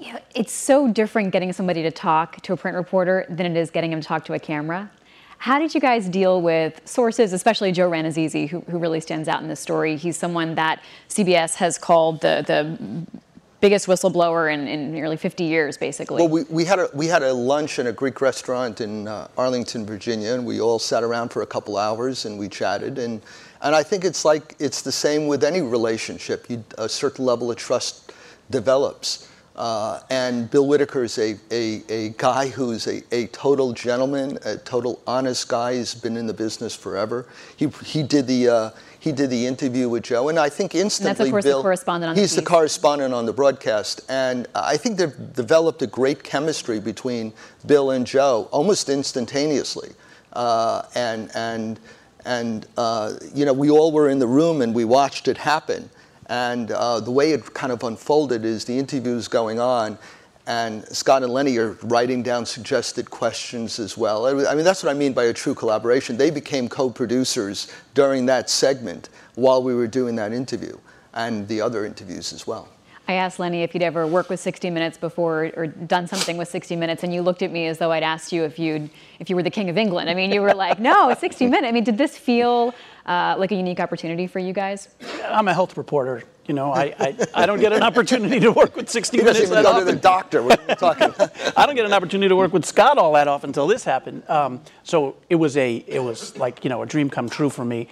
Yeah, 0.00 0.18
it's 0.34 0.52
so 0.52 0.90
different 0.90 1.30
getting 1.30 1.52
somebody 1.52 1.82
to 1.82 1.90
talk 1.90 2.40
to 2.42 2.52
a 2.52 2.56
print 2.56 2.76
reporter 2.76 3.26
than 3.28 3.46
it 3.46 3.56
is 3.56 3.70
getting 3.70 3.92
him 3.92 4.00
to 4.00 4.06
talk 4.06 4.24
to 4.24 4.32
a 4.32 4.38
camera. 4.38 4.90
How 5.38 5.58
did 5.58 5.74
you 5.74 5.80
guys 5.80 6.08
deal 6.08 6.40
with 6.40 6.80
sources, 6.84 7.32
especially 7.32 7.72
Joe 7.72 7.90
Rannazzisi, 7.90 8.48
who, 8.48 8.60
who 8.60 8.78
really 8.78 9.00
stands 9.00 9.28
out 9.28 9.42
in 9.42 9.48
this 9.48 9.60
story? 9.60 9.96
He's 9.96 10.16
someone 10.16 10.54
that 10.54 10.82
CBS 11.08 11.56
has 11.56 11.78
called 11.78 12.20
the, 12.20 12.42
the 12.46 13.20
biggest 13.62 13.86
whistleblower 13.86 14.52
in, 14.52 14.68
in 14.68 14.92
nearly 14.92 15.16
50 15.16 15.44
years, 15.44 15.78
basically. 15.78 16.16
Well, 16.20 16.28
we, 16.28 16.42
we, 16.50 16.64
had 16.66 16.80
a, 16.80 16.90
we 16.92 17.06
had 17.06 17.22
a 17.22 17.32
lunch 17.32 17.78
in 17.78 17.86
a 17.86 17.92
Greek 17.92 18.20
restaurant 18.20 18.82
in 18.82 19.08
uh, 19.08 19.28
Arlington, 19.38 19.86
Virginia, 19.86 20.34
and 20.34 20.44
we 20.44 20.60
all 20.60 20.78
sat 20.78 21.02
around 21.02 21.30
for 21.30 21.40
a 21.40 21.46
couple 21.46 21.78
hours 21.78 22.26
and 22.26 22.38
we 22.38 22.48
chatted. 22.48 22.98
And 22.98 23.22
and 23.62 23.76
I 23.76 23.82
think 23.84 24.04
it's 24.04 24.24
like 24.24 24.56
it's 24.58 24.82
the 24.82 24.92
same 24.92 25.28
with 25.28 25.44
any 25.44 25.60
relationship. 25.62 26.50
You, 26.50 26.64
a 26.78 26.88
certain 26.88 27.24
level 27.24 27.50
of 27.50 27.56
trust 27.56 28.12
develops. 28.50 29.28
Uh, 29.54 30.00
and 30.08 30.50
Bill 30.50 30.66
Whitaker 30.66 31.04
is 31.04 31.18
a, 31.18 31.36
a, 31.50 31.82
a 31.88 32.08
guy 32.16 32.48
who's 32.48 32.86
a, 32.86 33.02
a 33.14 33.26
total 33.28 33.72
gentleman, 33.72 34.38
a 34.44 34.56
total 34.56 35.00
honest 35.06 35.48
guy. 35.48 35.74
He's 35.74 35.94
been 35.94 36.16
in 36.16 36.26
the 36.26 36.32
business 36.32 36.74
forever. 36.74 37.26
He, 37.56 37.68
he 37.84 38.02
did 38.02 38.26
the 38.26 38.48
uh, 38.48 38.70
he 38.98 39.10
did 39.12 39.30
the 39.30 39.46
interview 39.46 39.88
with 39.88 40.04
Joe, 40.04 40.28
and 40.28 40.38
I 40.38 40.48
think 40.48 40.74
instantly 40.74 41.10
and 41.10 41.18
that's 41.18 41.26
of 41.26 41.32
course 41.32 41.44
Bill, 41.44 41.58
the 41.58 41.62
correspondent 41.62 42.10
on 42.10 42.16
he's 42.16 42.34
the, 42.34 42.40
the 42.40 42.46
correspondent 42.46 43.12
on 43.12 43.26
the 43.26 43.32
broadcast, 43.32 44.00
and 44.08 44.46
I 44.54 44.76
think 44.76 44.96
they've 44.96 45.32
developed 45.34 45.82
a 45.82 45.86
great 45.86 46.22
chemistry 46.22 46.80
between 46.80 47.32
Bill 47.66 47.90
and 47.90 48.06
Joe 48.06 48.48
almost 48.52 48.88
instantaneously, 48.88 49.90
uh, 50.32 50.82
and 50.94 51.30
and 51.34 51.78
and, 52.24 52.66
uh, 52.76 53.14
you 53.34 53.44
know, 53.44 53.52
we 53.52 53.70
all 53.70 53.92
were 53.92 54.08
in 54.08 54.18
the 54.18 54.26
room 54.26 54.62
and 54.62 54.74
we 54.74 54.84
watched 54.84 55.28
it 55.28 55.36
happen. 55.36 55.90
And 56.32 56.70
uh, 56.70 56.98
the 57.00 57.10
way 57.10 57.32
it 57.32 57.52
kind 57.52 57.70
of 57.70 57.82
unfolded 57.82 58.46
is 58.46 58.64
the 58.64 58.78
interview 58.78 59.16
is 59.16 59.28
going 59.28 59.60
on, 59.60 59.98
and 60.46 60.82
Scott 60.88 61.22
and 61.22 61.30
Lenny 61.30 61.58
are 61.58 61.72
writing 61.82 62.22
down 62.22 62.46
suggested 62.46 63.10
questions 63.10 63.78
as 63.78 63.98
well. 63.98 64.24
I 64.24 64.54
mean, 64.54 64.64
that's 64.64 64.82
what 64.82 64.88
I 64.88 64.94
mean 64.94 65.12
by 65.12 65.24
a 65.24 65.34
true 65.34 65.54
collaboration. 65.54 66.16
They 66.16 66.30
became 66.30 66.70
co 66.70 66.88
producers 66.88 67.70
during 67.92 68.24
that 68.26 68.48
segment 68.48 69.10
while 69.34 69.62
we 69.62 69.74
were 69.74 69.86
doing 69.86 70.16
that 70.16 70.32
interview 70.32 70.78
and 71.12 71.46
the 71.48 71.60
other 71.60 71.84
interviews 71.84 72.32
as 72.32 72.46
well. 72.46 72.66
I 73.08 73.14
asked 73.14 73.40
Lenny 73.40 73.62
if 73.62 73.74
you'd 73.74 73.82
ever 73.82 74.06
worked 74.06 74.30
with 74.30 74.38
60 74.38 74.70
Minutes 74.70 74.96
before 74.96 75.50
or 75.56 75.66
done 75.66 76.06
something 76.06 76.36
with 76.36 76.48
60 76.48 76.76
Minutes, 76.76 77.02
and 77.02 77.12
you 77.12 77.20
looked 77.20 77.42
at 77.42 77.50
me 77.50 77.66
as 77.66 77.78
though 77.78 77.90
I'd 77.90 78.02
asked 78.04 78.32
you 78.32 78.44
if 78.44 78.58
you'd 78.58 78.88
if 79.18 79.28
you 79.28 79.36
were 79.36 79.42
the 79.42 79.50
king 79.50 79.68
of 79.68 79.76
England. 79.76 80.08
I 80.08 80.14
mean, 80.14 80.32
you 80.32 80.40
were 80.40 80.54
like, 80.54 80.78
"No, 80.78 81.14
60 81.18 81.46
Minutes." 81.46 81.66
I 81.66 81.72
mean, 81.72 81.84
did 81.84 81.98
this 81.98 82.16
feel 82.16 82.74
uh, 83.06 83.34
like 83.38 83.50
a 83.50 83.56
unique 83.56 83.80
opportunity 83.80 84.26
for 84.26 84.38
you 84.38 84.52
guys? 84.52 84.88
I'm 85.24 85.48
a 85.48 85.54
health 85.54 85.76
reporter. 85.76 86.22
You 86.46 86.54
know, 86.54 86.72
I, 86.72 86.94
I, 86.98 87.16
I 87.34 87.46
don't 87.46 87.60
get 87.60 87.72
an 87.72 87.82
opportunity 87.82 88.40
to 88.40 88.50
work 88.50 88.74
with 88.76 88.88
60 88.88 89.16
he 89.16 89.22
Minutes 89.22 89.48
that 89.50 89.64
often. 89.64 89.86
to 89.86 89.92
the 89.92 89.98
doctor. 89.98 90.42
What 90.42 90.60
are 90.60 90.70
you 90.70 90.74
talking 90.74 91.12
I 91.56 91.66
don't 91.66 91.76
get 91.76 91.84
an 91.86 91.92
opportunity 91.92 92.28
to 92.28 92.36
work 92.36 92.52
with 92.52 92.64
Scott 92.64 92.98
all 92.98 93.12
that 93.12 93.28
often 93.28 93.50
until 93.50 93.66
this 93.66 93.84
happened. 93.84 94.28
Um, 94.28 94.60
so 94.82 95.16
it 95.28 95.36
was 95.36 95.56
a 95.56 95.76
it 95.86 96.00
was 96.00 96.36
like 96.36 96.64
you 96.64 96.70
know 96.70 96.82
a 96.82 96.86
dream 96.86 97.10
come 97.10 97.28
true 97.28 97.50
for 97.50 97.64
me. 97.64 97.88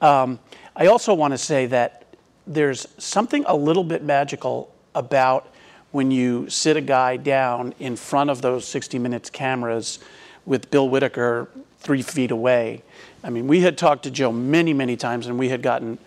Um, 0.00 0.38
I 0.74 0.86
also 0.86 1.14
want 1.14 1.32
to 1.32 1.38
say 1.38 1.66
that 1.66 2.01
there's 2.46 2.86
something 2.98 3.44
a 3.46 3.54
little 3.54 3.84
bit 3.84 4.02
magical 4.02 4.72
about 4.94 5.48
when 5.92 6.10
you 6.10 6.48
sit 6.48 6.76
a 6.76 6.80
guy 6.80 7.16
down 7.16 7.74
in 7.78 7.96
front 7.96 8.30
of 8.30 8.42
those 8.42 8.66
60 8.66 8.98
Minutes 8.98 9.30
cameras 9.30 9.98
with 10.46 10.70
Bill 10.70 10.88
Whitaker 10.88 11.48
three 11.78 12.02
feet 12.02 12.30
away. 12.30 12.82
I 13.22 13.30
mean, 13.30 13.46
we 13.46 13.60
had 13.60 13.76
talked 13.76 14.04
to 14.04 14.10
Joe 14.10 14.32
many, 14.32 14.72
many 14.72 14.96
times, 14.96 15.26
and 15.26 15.38
we 15.38 15.48
had 15.48 15.62
gotten 15.62 15.98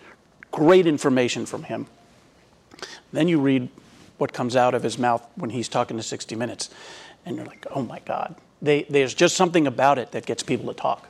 great 0.50 0.86
information 0.86 1.46
from 1.46 1.64
him. 1.64 1.86
Then 3.12 3.28
you 3.28 3.40
read 3.40 3.68
what 4.18 4.32
comes 4.32 4.56
out 4.56 4.74
of 4.74 4.82
his 4.82 4.98
mouth 4.98 5.26
when 5.36 5.50
he's 5.50 5.68
talking 5.68 5.96
to 5.96 6.02
60 6.02 6.34
Minutes, 6.34 6.70
and 7.24 7.36
you're 7.36 7.46
like, 7.46 7.66
oh 7.70 7.82
my 7.82 8.00
God. 8.00 8.34
They, 8.60 8.84
there's 8.84 9.14
just 9.14 9.36
something 9.36 9.66
about 9.66 9.98
it 9.98 10.12
that 10.12 10.26
gets 10.26 10.42
people 10.42 10.66
to 10.72 10.74
talk. 10.74 11.08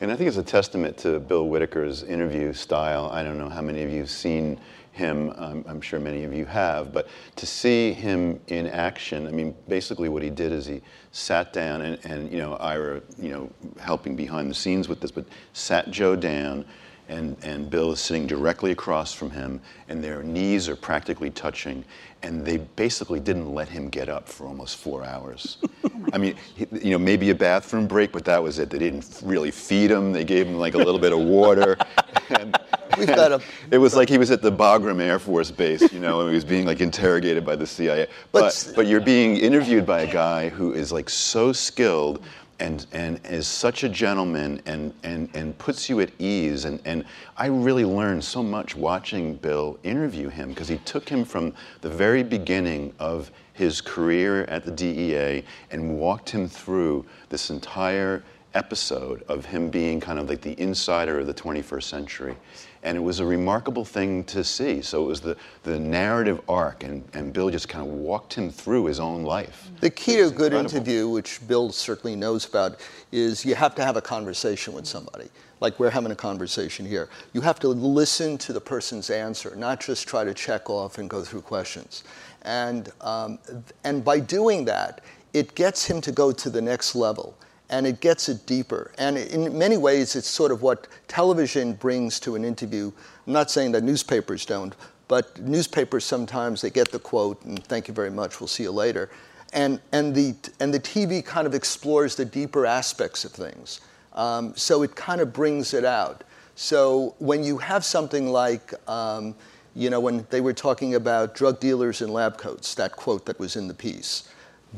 And 0.00 0.12
I 0.12 0.16
think 0.16 0.28
it's 0.28 0.36
a 0.36 0.42
testament 0.42 0.98
to 0.98 1.18
Bill 1.18 1.46
Whitaker's 1.46 2.02
interview 2.02 2.52
style. 2.52 3.08
I 3.10 3.22
don't 3.22 3.38
know 3.38 3.48
how 3.48 3.62
many 3.62 3.82
of 3.82 3.90
you 3.90 4.00
have 4.00 4.10
seen 4.10 4.60
him. 4.92 5.32
I'm 5.38 5.80
sure 5.80 5.98
many 5.98 6.24
of 6.24 6.34
you 6.34 6.44
have, 6.46 6.92
but 6.92 7.08
to 7.36 7.46
see 7.46 7.92
him 7.92 8.40
in 8.48 8.66
action, 8.66 9.26
I 9.26 9.30
mean, 9.30 9.54
basically 9.68 10.08
what 10.08 10.22
he 10.22 10.30
did 10.30 10.52
is 10.52 10.66
he 10.66 10.82
sat 11.12 11.52
down 11.52 11.82
and, 11.82 11.98
and 12.04 12.30
you 12.30 12.38
know, 12.38 12.54
Ira, 12.56 13.02
you 13.18 13.30
know, 13.30 13.50
helping 13.78 14.16
behind 14.16 14.50
the 14.50 14.54
scenes 14.54 14.88
with 14.88 15.00
this, 15.00 15.10
but 15.10 15.26
sat 15.52 15.90
Joe 15.90 16.16
down 16.16 16.64
and, 17.08 17.36
and 17.42 17.70
Bill 17.70 17.92
is 17.92 18.00
sitting 18.00 18.26
directly 18.26 18.72
across 18.72 19.12
from 19.12 19.30
him, 19.30 19.60
and 19.88 20.02
their 20.02 20.22
knees 20.22 20.68
are 20.68 20.76
practically 20.76 21.30
touching, 21.30 21.84
and 22.22 22.44
they 22.44 22.56
basically 22.56 23.20
didn't 23.20 23.54
let 23.54 23.68
him 23.68 23.88
get 23.88 24.08
up 24.08 24.28
for 24.28 24.46
almost 24.46 24.76
four 24.76 25.04
hours. 25.04 25.58
I 26.12 26.18
mean, 26.18 26.36
he, 26.56 26.66
you 26.82 26.90
know, 26.90 26.98
maybe 26.98 27.30
a 27.30 27.34
bathroom 27.34 27.86
break, 27.86 28.12
but 28.12 28.24
that 28.24 28.42
was 28.42 28.58
it. 28.58 28.70
They 28.70 28.78
didn't 28.78 29.20
really 29.24 29.50
feed 29.50 29.90
him. 29.90 30.12
They 30.12 30.24
gave 30.24 30.46
him 30.46 30.58
like 30.58 30.74
a 30.74 30.78
little 30.78 30.98
bit 31.00 31.12
of 31.12 31.20
water. 31.20 31.76
And, 32.28 32.58
We've 32.98 33.06
got 33.06 33.30
a, 33.30 33.40
it 33.70 33.78
was 33.78 33.94
like 33.94 34.08
he 34.08 34.18
was 34.18 34.32
at 34.32 34.42
the 34.42 34.50
Bagram 34.50 35.00
Air 35.00 35.20
Force 35.20 35.52
Base, 35.52 35.92
you 35.92 36.00
know, 36.00 36.20
and 36.22 36.30
he 36.30 36.34
was 36.34 36.44
being 36.44 36.66
like 36.66 36.80
interrogated 36.80 37.44
by 37.44 37.54
the 37.54 37.66
CIA. 37.66 38.08
But, 38.32 38.40
But- 38.40 38.72
but 38.74 38.86
you're 38.88 39.00
being 39.02 39.36
interviewed 39.36 39.86
by 39.86 40.00
a 40.00 40.12
guy 40.12 40.48
who 40.48 40.72
is 40.72 40.90
like 40.90 41.08
so 41.08 41.52
skilled 41.52 42.24
and, 42.58 42.86
and 42.92 43.20
is 43.24 43.46
such 43.46 43.84
a 43.84 43.88
gentleman 43.88 44.60
and, 44.66 44.92
and, 45.02 45.28
and 45.34 45.56
puts 45.58 45.88
you 45.88 46.00
at 46.00 46.10
ease. 46.18 46.64
And, 46.64 46.80
and 46.84 47.04
I 47.36 47.46
really 47.46 47.84
learned 47.84 48.24
so 48.24 48.42
much 48.42 48.76
watching 48.76 49.34
Bill 49.36 49.78
interview 49.82 50.28
him 50.28 50.50
because 50.50 50.68
he 50.68 50.78
took 50.78 51.08
him 51.08 51.24
from 51.24 51.54
the 51.80 51.90
very 51.90 52.22
beginning 52.22 52.92
of 52.98 53.30
his 53.52 53.80
career 53.80 54.44
at 54.44 54.64
the 54.64 54.70
DEA 54.70 55.44
and 55.70 55.98
walked 55.98 56.30
him 56.30 56.48
through 56.48 57.04
this 57.28 57.50
entire 57.50 58.22
episode 58.54 59.22
of 59.28 59.44
him 59.44 59.68
being 59.68 60.00
kind 60.00 60.18
of 60.18 60.28
like 60.28 60.40
the 60.40 60.58
insider 60.60 61.20
of 61.20 61.26
the 61.26 61.34
21st 61.34 61.82
century. 61.82 62.36
And 62.82 62.96
it 62.96 63.00
was 63.00 63.20
a 63.20 63.26
remarkable 63.26 63.84
thing 63.84 64.24
to 64.24 64.44
see. 64.44 64.82
So 64.82 65.04
it 65.04 65.06
was 65.06 65.20
the, 65.20 65.36
the 65.62 65.78
narrative 65.78 66.40
arc, 66.48 66.84
and, 66.84 67.04
and 67.14 67.32
Bill 67.32 67.50
just 67.50 67.68
kind 67.68 67.86
of 67.86 67.92
walked 67.92 68.34
him 68.34 68.50
through 68.50 68.86
his 68.86 69.00
own 69.00 69.22
life. 69.22 69.70
The 69.80 69.90
key 69.90 70.16
to 70.16 70.28
a 70.28 70.30
good 70.30 70.52
interview, 70.52 71.08
which 71.08 71.46
Bill 71.48 71.70
certainly 71.70 72.16
knows 72.16 72.48
about, 72.48 72.80
is 73.12 73.44
you 73.44 73.54
have 73.54 73.74
to 73.76 73.84
have 73.84 73.96
a 73.96 74.02
conversation 74.02 74.72
with 74.72 74.86
somebody. 74.86 75.28
Like 75.60 75.80
we're 75.80 75.90
having 75.90 76.12
a 76.12 76.16
conversation 76.16 76.84
here. 76.84 77.08
You 77.32 77.40
have 77.40 77.58
to 77.60 77.68
listen 77.68 78.36
to 78.38 78.52
the 78.52 78.60
person's 78.60 79.10
answer, 79.10 79.56
not 79.56 79.80
just 79.80 80.06
try 80.06 80.22
to 80.24 80.34
check 80.34 80.68
off 80.68 80.98
and 80.98 81.08
go 81.08 81.22
through 81.22 81.42
questions. 81.42 82.04
And, 82.42 82.92
um, 83.00 83.38
and 83.84 84.04
by 84.04 84.20
doing 84.20 84.64
that, 84.66 85.00
it 85.32 85.54
gets 85.54 85.84
him 85.84 86.00
to 86.02 86.12
go 86.12 86.30
to 86.32 86.50
the 86.50 86.60
next 86.60 86.94
level 86.94 87.36
and 87.70 87.86
it 87.86 88.00
gets 88.00 88.28
it 88.28 88.46
deeper. 88.46 88.92
And 88.98 89.18
in 89.18 89.56
many 89.56 89.76
ways, 89.76 90.14
it's 90.16 90.28
sort 90.28 90.52
of 90.52 90.62
what 90.62 90.86
television 91.08 91.72
brings 91.74 92.20
to 92.20 92.34
an 92.36 92.44
interview. 92.44 92.92
I'm 93.26 93.32
not 93.32 93.50
saying 93.50 93.72
that 93.72 93.82
newspapers 93.82 94.46
don't, 94.46 94.74
but 95.08 95.40
newspapers 95.40 96.04
sometimes 96.04 96.60
they 96.60 96.70
get 96.70 96.90
the 96.90 96.98
quote 96.98 97.42
and 97.44 97.62
thank 97.64 97.88
you 97.88 97.94
very 97.94 98.10
much, 98.10 98.40
we'll 98.40 98.48
see 98.48 98.64
you 98.64 98.70
later. 98.70 99.10
And, 99.52 99.80
and, 99.92 100.14
the, 100.14 100.34
and 100.60 100.72
the 100.72 100.80
TV 100.80 101.24
kind 101.24 101.46
of 101.46 101.54
explores 101.54 102.16
the 102.16 102.24
deeper 102.24 102.66
aspects 102.66 103.24
of 103.24 103.32
things. 103.32 103.80
Um, 104.12 104.54
so 104.56 104.82
it 104.82 104.94
kind 104.96 105.20
of 105.20 105.32
brings 105.32 105.74
it 105.74 105.84
out. 105.84 106.24
So 106.56 107.14
when 107.18 107.44
you 107.44 107.58
have 107.58 107.84
something 107.84 108.28
like, 108.28 108.72
um, 108.88 109.34
you 109.74 109.90
know, 109.90 110.00
when 110.00 110.26
they 110.30 110.40
were 110.40 110.54
talking 110.54 110.94
about 110.94 111.34
drug 111.34 111.60
dealers 111.60 112.00
in 112.00 112.12
lab 112.12 112.38
coats, 112.38 112.74
that 112.76 112.92
quote 112.92 113.26
that 113.26 113.38
was 113.38 113.56
in 113.56 113.68
the 113.68 113.74
piece, 113.74 114.28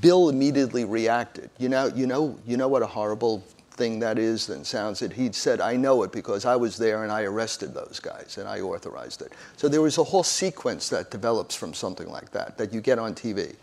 Bill 0.00 0.28
immediately 0.28 0.84
reacted. 0.84 1.50
You 1.58 1.68
know, 1.68 1.86
you 1.86 2.06
know, 2.06 2.38
you 2.46 2.56
know 2.56 2.68
what 2.68 2.82
a 2.82 2.86
horrible 2.86 3.44
thing 3.70 4.00
that 4.00 4.18
is 4.18 4.48
and 4.50 4.66
sounds 4.66 5.02
it. 5.02 5.12
He'd 5.12 5.34
said, 5.34 5.60
I 5.60 5.76
know 5.76 6.02
it 6.02 6.12
because 6.12 6.44
I 6.44 6.56
was 6.56 6.76
there 6.76 7.04
and 7.04 7.12
I 7.12 7.22
arrested 7.22 7.72
those 7.72 8.00
guys 8.00 8.36
and 8.36 8.48
I 8.48 8.60
authorized 8.60 9.22
it. 9.22 9.32
So 9.56 9.68
there 9.68 9.80
was 9.80 9.98
a 9.98 10.04
whole 10.04 10.24
sequence 10.24 10.88
that 10.90 11.10
develops 11.10 11.54
from 11.54 11.72
something 11.72 12.08
like 12.08 12.32
that 12.32 12.58
that 12.58 12.72
you 12.72 12.80
get 12.80 12.98
on 12.98 13.14
TV. 13.14 13.54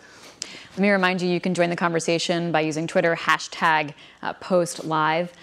Let 0.71 0.79
me 0.79 0.89
remind 0.89 1.21
you, 1.21 1.29
you 1.29 1.41
can 1.41 1.53
join 1.53 1.69
the 1.69 1.75
conversation 1.75 2.51
by 2.51 2.61
using 2.61 2.87
Twitter 2.87 3.15
hashtag 3.15 3.93
uh, 4.21 4.33
post 4.33 4.85
live. 4.85 5.33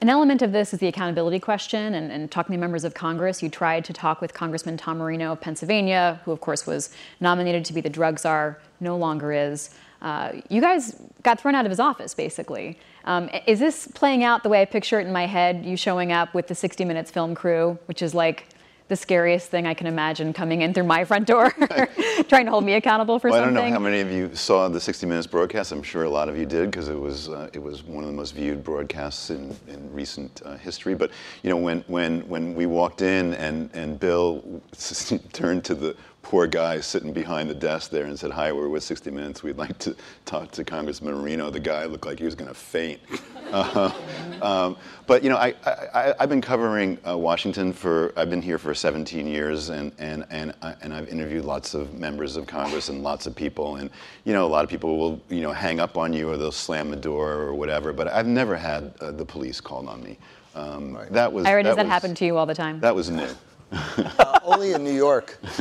An 0.00 0.10
element 0.10 0.42
of 0.42 0.52
this 0.52 0.74
is 0.74 0.80
the 0.80 0.88
accountability 0.88 1.40
question 1.40 1.94
and, 1.94 2.12
and, 2.12 2.30
talking 2.30 2.52
to 2.52 2.58
members 2.58 2.84
of 2.84 2.92
Congress. 2.92 3.42
You 3.42 3.48
tried 3.48 3.84
to 3.86 3.94
talk 3.94 4.20
with 4.20 4.34
Congressman 4.34 4.76
Tom 4.76 4.98
Marino 4.98 5.32
of 5.32 5.40
Pennsylvania, 5.40 6.20
who, 6.24 6.32
of 6.32 6.40
course, 6.40 6.66
was 6.66 6.90
nominated 7.18 7.64
to 7.64 7.72
be 7.72 7.80
the 7.80 7.88
drug 7.88 8.18
czar, 8.18 8.58
no 8.78 8.96
longer 8.96 9.32
is. 9.32 9.70
Uh, 10.02 10.32
you 10.48 10.60
guys 10.60 11.00
got 11.22 11.40
thrown 11.40 11.54
out 11.54 11.64
of 11.64 11.70
his 11.70 11.80
office, 11.80 12.14
basically. 12.14 12.78
Um, 13.04 13.30
is 13.46 13.58
this 13.58 13.88
playing 13.88 14.24
out 14.24 14.42
the 14.42 14.48
way 14.48 14.60
I 14.62 14.64
picture 14.64 15.00
it 15.00 15.06
in 15.06 15.12
my 15.12 15.26
head? 15.26 15.64
You 15.64 15.76
showing 15.76 16.12
up 16.12 16.34
with 16.34 16.48
the 16.48 16.54
60 16.54 16.84
Minutes 16.84 17.10
film 17.10 17.34
crew, 17.34 17.78
which 17.86 18.02
is 18.02 18.14
like 18.14 18.48
the 18.88 18.96
scariest 18.96 19.50
thing 19.50 19.66
I 19.66 19.74
can 19.74 19.88
imagine 19.88 20.32
coming 20.32 20.62
in 20.62 20.72
through 20.72 20.84
my 20.84 21.04
front 21.04 21.26
door, 21.26 21.50
trying 22.28 22.44
to 22.44 22.50
hold 22.50 22.64
me 22.64 22.74
accountable 22.74 23.18
for 23.18 23.30
Well, 23.30 23.40
I 23.40 23.44
don't 23.44 23.54
know 23.54 23.68
how 23.68 23.80
many 23.80 24.00
of 24.00 24.12
you 24.12 24.34
saw 24.34 24.68
the 24.68 24.80
60 24.80 25.06
Minutes 25.06 25.26
broadcast. 25.26 25.72
I'm 25.72 25.82
sure 25.82 26.04
a 26.04 26.10
lot 26.10 26.28
of 26.28 26.38
you 26.38 26.46
did 26.46 26.70
because 26.70 26.88
it 26.88 26.98
was 26.98 27.28
uh, 27.28 27.50
it 27.52 27.58
was 27.58 27.82
one 27.82 28.04
of 28.04 28.10
the 28.10 28.16
most 28.16 28.34
viewed 28.34 28.62
broadcasts 28.62 29.30
in, 29.30 29.56
in 29.66 29.92
recent 29.92 30.40
uh, 30.44 30.56
history. 30.56 30.94
But 30.94 31.10
you 31.42 31.50
know, 31.50 31.56
when 31.56 31.82
when 31.88 32.20
when 32.28 32.54
we 32.54 32.66
walked 32.66 33.02
in 33.02 33.34
and 33.34 33.70
and 33.74 33.98
Bill 33.98 34.62
turned 35.32 35.64
to 35.64 35.74
the 35.74 35.96
poor 36.26 36.48
guy 36.48 36.80
sitting 36.80 37.12
behind 37.12 37.48
the 37.48 37.54
desk 37.54 37.88
there 37.92 38.06
and 38.06 38.18
said, 38.18 38.32
"Hi, 38.32 38.50
we're 38.50 38.68
with 38.68 38.82
60 38.82 39.12
Minutes. 39.12 39.44
We'd 39.44 39.56
like 39.56 39.78
to 39.78 39.94
talk 40.24 40.50
to 40.52 40.64
Congressman 40.64 41.14
Marino." 41.14 41.50
The 41.50 41.60
guy 41.60 41.84
looked 41.84 42.04
like 42.04 42.18
he 42.18 42.24
was 42.24 42.34
going 42.34 42.48
to 42.48 42.54
faint. 42.54 43.00
Uh, 43.52 43.92
um, 44.42 44.76
but 45.06 45.22
you 45.22 45.30
know, 45.30 45.36
I, 45.36 45.54
I, 45.64 46.14
I've 46.18 46.28
been 46.28 46.40
covering 46.40 46.98
uh, 47.06 47.16
Washington 47.16 47.72
for 47.72 48.12
I've 48.16 48.28
been 48.28 48.42
here 48.42 48.58
for 48.58 48.74
17 48.74 49.24
years, 49.28 49.68
and 49.68 49.92
and 49.98 50.26
and 50.30 50.52
I, 50.62 50.74
and 50.82 50.92
I've 50.92 51.08
interviewed 51.08 51.44
lots 51.44 51.74
of 51.74 51.94
members 51.94 52.36
of 52.36 52.48
Congress 52.48 52.88
and 52.88 53.04
lots 53.04 53.28
of 53.28 53.36
people, 53.36 53.76
and 53.76 53.88
you 54.24 54.32
know, 54.32 54.44
a 54.46 54.48
lot 54.48 54.64
of 54.64 54.68
people 54.68 54.98
will 54.98 55.22
you 55.28 55.42
know 55.42 55.52
hang 55.52 55.78
up 55.78 55.96
on 55.96 56.12
you 56.12 56.28
or 56.28 56.36
they'll 56.36 56.50
slam 56.50 56.90
the 56.90 56.96
door 56.96 57.34
or 57.34 57.54
whatever. 57.54 57.92
But 57.92 58.08
I've 58.08 58.26
never 58.26 58.56
had 58.56 58.92
uh, 59.00 59.12
the 59.12 59.24
police 59.24 59.60
called 59.60 59.86
on 59.86 60.02
me. 60.02 60.18
Um, 60.56 60.98
That 61.10 61.32
was 61.32 61.46
Ira, 61.46 61.62
does 61.62 61.76
that 61.76 61.84
was- 61.84 61.92
happen 61.92 62.16
to 62.16 62.26
you 62.26 62.36
all 62.36 62.46
the 62.46 62.54
time? 62.54 62.80
That 62.80 62.96
was 62.96 63.10
new. 63.10 63.28
Uh, 63.72 64.38
only 64.44 64.72
in 64.72 64.84
New 64.84 64.92
York. 64.92 65.38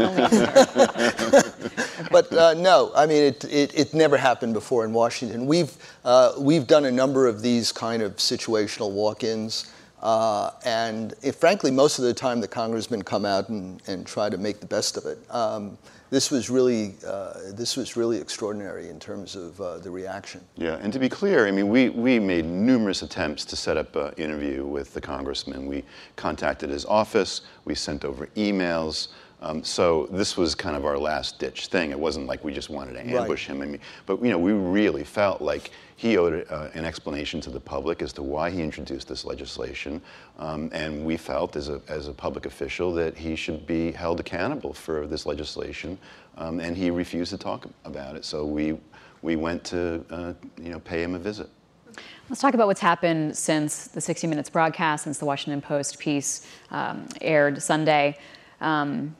but 2.11 2.31
uh, 2.31 2.53
no, 2.53 2.91
I 2.95 3.05
mean, 3.05 3.23
it, 3.23 3.43
it, 3.45 3.77
it 3.77 3.93
never 3.93 4.17
happened 4.17 4.53
before 4.53 4.85
in 4.85 4.93
Washington. 4.93 5.45
We've, 5.45 5.75
uh, 6.03 6.33
we've 6.37 6.67
done 6.67 6.85
a 6.85 6.91
number 6.91 7.27
of 7.27 7.41
these 7.41 7.71
kind 7.71 8.01
of 8.01 8.17
situational 8.17 8.91
walk 8.91 9.23
ins. 9.23 9.71
Uh, 10.01 10.51
and 10.65 11.15
frankly, 11.35 11.71
most 11.71 11.97
of 11.97 12.05
the 12.05 12.13
time 12.13 12.39
the 12.39 12.47
congressmen 12.47 13.01
come 13.01 13.25
out 13.25 13.49
and, 13.49 13.81
and 13.87 14.05
try 14.05 14.29
to 14.29 14.37
make 14.37 14.59
the 14.59 14.67
best 14.67 14.97
of 14.97 15.05
it. 15.05 15.17
Um, 15.33 15.77
this 16.15 16.31
was 16.31 16.49
really 16.49 16.95
uh, 17.05 17.33
this 17.51 17.75
was 17.75 17.97
really 17.97 18.17
extraordinary 18.17 18.87
in 18.87 19.01
terms 19.01 19.35
of 19.35 19.59
uh, 19.59 19.79
the 19.79 19.91
reaction. 19.91 20.39
Yeah, 20.55 20.77
and 20.81 20.93
to 20.93 20.97
be 20.97 21.09
clear, 21.09 21.45
I 21.45 21.51
mean, 21.51 21.67
we, 21.67 21.89
we 21.89 22.19
made 22.19 22.45
numerous 22.45 23.01
attempts 23.01 23.43
to 23.45 23.57
set 23.57 23.75
up 23.75 23.93
an 23.97 24.13
interview 24.13 24.65
with 24.65 24.93
the 24.93 25.01
congressman. 25.01 25.67
We 25.67 25.83
contacted 26.15 26.69
his 26.69 26.85
office, 26.85 27.41
we 27.65 27.75
sent 27.75 28.05
over 28.05 28.27
emails. 28.37 29.09
Um, 29.41 29.61
so 29.61 30.07
this 30.09 30.37
was 30.37 30.55
kind 30.55 30.77
of 30.77 30.85
our 30.85 30.97
last 30.97 31.37
ditch 31.37 31.67
thing. 31.67 31.91
It 31.91 31.99
wasn't 31.99 32.27
like 32.27 32.45
we 32.45 32.53
just 32.53 32.69
wanted 32.69 32.93
to 32.93 33.05
ambush 33.05 33.47
him. 33.47 33.61
I 33.61 33.65
mean, 33.65 33.81
but 34.05 34.23
you 34.23 34.29
know, 34.29 34.39
we 34.39 34.53
really 34.53 35.03
felt 35.03 35.41
like 35.41 35.71
he 35.97 36.17
owed 36.17 36.45
uh, 36.49 36.69
an 36.73 36.83
explanation 36.83 37.39
to 37.41 37.49
the 37.49 37.59
public 37.59 38.01
as 38.01 38.11
to 38.13 38.23
why 38.23 38.49
he 38.49 38.61
introduced 38.61 39.07
this 39.07 39.23
legislation, 39.23 40.01
um, 40.37 40.69
and 40.73 41.05
we 41.05 41.15
felt 41.15 41.55
as 41.55 41.69
a 41.69 41.81
as 41.87 42.07
a 42.07 42.13
public 42.13 42.45
official 42.45 42.93
that 42.93 43.17
he 43.17 43.35
should 43.35 43.65
be 43.65 43.91
held 43.91 44.19
accountable 44.19 44.73
for 44.73 45.07
this 45.07 45.25
legislation, 45.25 45.97
um, 46.37 46.59
and 46.59 46.75
he 46.75 46.91
refused 46.91 47.31
to 47.31 47.37
talk 47.37 47.67
about 47.85 48.15
it. 48.15 48.25
So 48.25 48.45
we 48.45 48.77
we 49.21 49.37
went 49.37 49.63
to 49.65 50.03
uh, 50.09 50.33
you 50.61 50.69
know 50.69 50.79
pay 50.79 51.01
him 51.01 51.15
a 51.15 51.19
visit. 51.19 51.49
Let's 52.29 52.41
talk 52.41 52.55
about 52.55 52.67
what's 52.67 52.81
happened 52.81 53.37
since 53.37 53.87
the 53.87 54.01
60 54.01 54.27
Minutes 54.27 54.49
broadcast, 54.49 55.03
since 55.03 55.19
the 55.19 55.25
Washington 55.25 55.61
Post 55.61 55.99
piece 55.99 56.47
um, 56.71 57.07
aired 57.21 57.61
Sunday. 57.61 58.17
Um, 58.61 59.15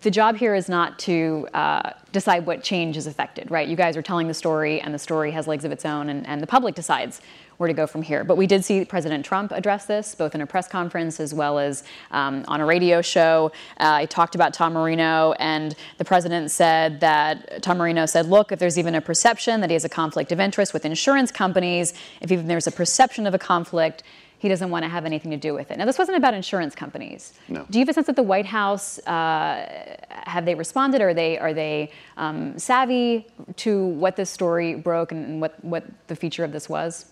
the 0.00 0.10
job 0.10 0.36
here 0.36 0.54
is 0.54 0.68
not 0.68 0.98
to 1.00 1.48
uh, 1.54 1.90
decide 2.12 2.46
what 2.46 2.62
change 2.62 2.96
is 2.96 3.06
affected, 3.06 3.50
right? 3.50 3.68
You 3.68 3.76
guys 3.76 3.96
are 3.96 4.02
telling 4.02 4.28
the 4.28 4.34
story, 4.34 4.80
and 4.80 4.92
the 4.94 4.98
story 4.98 5.30
has 5.32 5.46
legs 5.46 5.64
of 5.64 5.72
its 5.72 5.84
own, 5.84 6.08
and, 6.08 6.26
and 6.26 6.42
the 6.42 6.46
public 6.46 6.74
decides 6.74 7.20
where 7.56 7.68
to 7.68 7.74
go 7.74 7.86
from 7.86 8.02
here. 8.02 8.24
But 8.24 8.36
we 8.36 8.46
did 8.46 8.64
see 8.64 8.84
President 8.84 9.24
Trump 9.24 9.52
address 9.52 9.86
this, 9.86 10.14
both 10.14 10.34
in 10.34 10.40
a 10.40 10.46
press 10.46 10.66
conference 10.66 11.20
as 11.20 11.32
well 11.32 11.58
as 11.58 11.84
um, 12.10 12.44
on 12.48 12.60
a 12.60 12.66
radio 12.66 13.00
show. 13.02 13.52
Uh, 13.78 14.00
he 14.00 14.06
talked 14.06 14.34
about 14.34 14.52
Tom 14.52 14.72
Marino, 14.72 15.32
and 15.38 15.76
the 15.98 16.04
president 16.04 16.50
said 16.50 17.00
that 17.00 17.62
Tom 17.62 17.78
Marino 17.78 18.06
said, 18.06 18.26
look, 18.26 18.50
if 18.50 18.58
there's 18.58 18.78
even 18.78 18.94
a 18.94 19.00
perception 19.00 19.60
that 19.60 19.70
he 19.70 19.74
has 19.74 19.84
a 19.84 19.88
conflict 19.88 20.32
of 20.32 20.40
interest 20.40 20.72
with 20.72 20.84
insurance 20.84 21.30
companies, 21.30 21.94
if 22.20 22.32
even 22.32 22.48
there's 22.48 22.66
a 22.66 22.72
perception 22.72 23.26
of 23.26 23.34
a 23.34 23.38
conflict, 23.38 24.02
he 24.42 24.48
doesn't 24.48 24.70
want 24.70 24.82
to 24.82 24.88
have 24.88 25.04
anything 25.04 25.30
to 25.30 25.36
do 25.36 25.54
with 25.54 25.70
it. 25.70 25.78
Now, 25.78 25.84
this 25.84 25.98
wasn't 25.98 26.16
about 26.16 26.34
insurance 26.34 26.74
companies. 26.74 27.32
No. 27.48 27.64
Do 27.70 27.78
you 27.78 27.82
have 27.82 27.90
a 27.90 27.92
sense 27.92 28.08
that 28.08 28.16
the 28.16 28.24
White 28.24 28.44
House 28.44 28.98
uh, 29.06 29.96
have 30.10 30.44
they 30.44 30.56
responded? 30.56 31.00
Are 31.00 31.14
they 31.14 31.38
are 31.38 31.54
they 31.54 31.92
um, 32.16 32.58
savvy 32.58 33.28
to 33.58 33.86
what 33.86 34.16
this 34.16 34.30
story 34.30 34.74
broke 34.74 35.12
and 35.12 35.40
what 35.40 35.64
what 35.64 35.84
the 36.08 36.16
feature 36.16 36.42
of 36.42 36.50
this 36.50 36.68
was? 36.68 37.06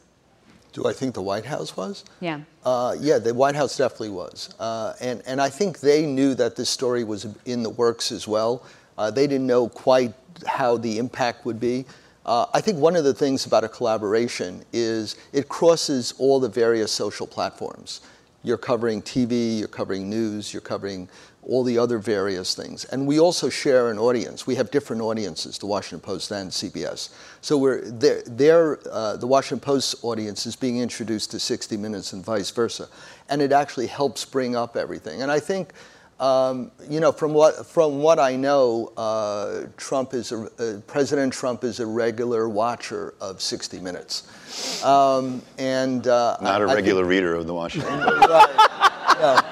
Do 0.73 0.89
I 0.89 0.93
think 0.93 1.15
the 1.15 1.23
White 1.23 1.47
House 1.47 1.77
was? 1.77 2.05
Yeah. 2.19 2.41
Uh, 2.65 2.97
yeah, 2.99 3.19
the 3.19 3.33
White 3.33 3.55
House 3.55 3.77
definitely 3.77 4.11
was. 4.11 4.53
Uh, 4.59 4.95
and, 5.01 5.23
and 5.25 5.41
I 5.41 5.51
think 5.51 5.79
they 5.79 6.07
knew 6.07 6.35
that 6.35 6.57
this 6.57 6.69
story 6.69 7.05
was 7.05 7.29
in 7.45 7.63
the 7.63 7.71
works 7.71 8.11
as 8.11 8.27
well. 8.27 8.65
Uh, 8.99 9.09
they 9.09 9.29
didn't 9.29 9.47
know 9.47 9.69
quite 9.69 10.15
how 10.47 10.77
the 10.77 10.99
impact 10.99 11.45
would 11.47 11.61
be. 11.61 11.85
Uh, 12.27 12.47
I 12.53 12.61
think 12.61 12.79
one 12.79 12.97
of 12.97 13.05
the 13.05 13.15
things 13.15 13.47
about 13.47 13.65
a 13.65 13.69
collaboration 13.69 14.65
is 14.73 15.17
it 15.33 15.49
crosses 15.49 16.13
all 16.19 16.39
the 16.39 16.49
various 16.49 16.93
social 16.93 17.27
platforms. 17.27 18.01
You're 18.43 18.59
covering 18.59 19.03
TV, 19.03 19.59
you're 19.59 19.69
covering 19.69 20.09
news, 20.09 20.53
you're 20.53 20.63
covering 20.63 21.09
all 21.43 21.63
the 21.63 21.79
other 21.79 21.99
various 21.99 22.55
things. 22.55 22.85
And 22.87 23.07
we 23.07 23.19
also 23.19 23.49
share 23.49 23.91
an 23.91 23.99
audience. 23.99 24.47
We 24.47 24.55
have 24.57 24.71
different 24.71 25.03
audiences, 25.03 25.59
the 25.59 25.67
Washington 25.67 26.01
Post 26.01 26.31
and 26.31 26.51
CBS. 26.51 27.11
So 27.41 27.57
we're 27.57 27.83
there. 27.91 28.79
Uh, 28.91 29.17
the 29.17 29.27
Washington 29.27 29.61
Post 29.61 29.97
audience 30.03 30.47
is 30.47 30.57
being 30.57 30.79
introduced 30.79 31.31
to 31.33 31.41
60 31.41 31.77
Minutes 31.77 32.13
and 32.13 32.25
vice 32.25 32.51
versa, 32.51 32.89
and 33.29 33.41
it 33.41 33.53
actually 33.53 33.87
helps 33.87 34.25
bring 34.25 34.57
up 34.57 34.77
everything. 34.77 35.23
And 35.23 35.31
I 35.31 35.41
think. 35.41 35.73
Um, 36.21 36.71
you 36.87 37.01
know, 37.01 37.13
from 37.13 37.33
what 37.33 37.65
from 37.65 38.01
what 38.01 38.19
I 38.19 38.37
know, 38.37 38.93
uh, 38.95 39.63
Trump 39.79 40.13
is 40.13 40.33
a, 40.33 40.43
uh, 40.43 40.81
President 40.87 41.33
Trump 41.33 41.65
is 41.65 41.81
a 41.81 41.87
regular 41.87 42.47
watcher 42.47 43.15
of 43.23 43.41
60 43.41 43.81
Minutes, 43.81 44.85
um, 44.85 45.41
and 45.57 46.07
uh, 46.07 46.37
not 46.43 46.61
I, 46.61 46.65
a 46.65 46.67
regular 46.67 47.05
think, 47.05 47.11
reader 47.11 47.35
of 47.35 47.47
the 47.47 47.55
Washington. 47.55 48.01
right, 48.01 49.43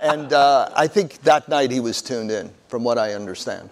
and 0.00 0.32
uh, 0.32 0.70
I 0.76 0.86
think 0.86 1.20
that 1.22 1.48
night 1.48 1.72
he 1.72 1.80
was 1.80 2.00
tuned 2.00 2.30
in, 2.30 2.52
from 2.68 2.84
what 2.84 2.98
I 2.98 3.14
understand. 3.14 3.68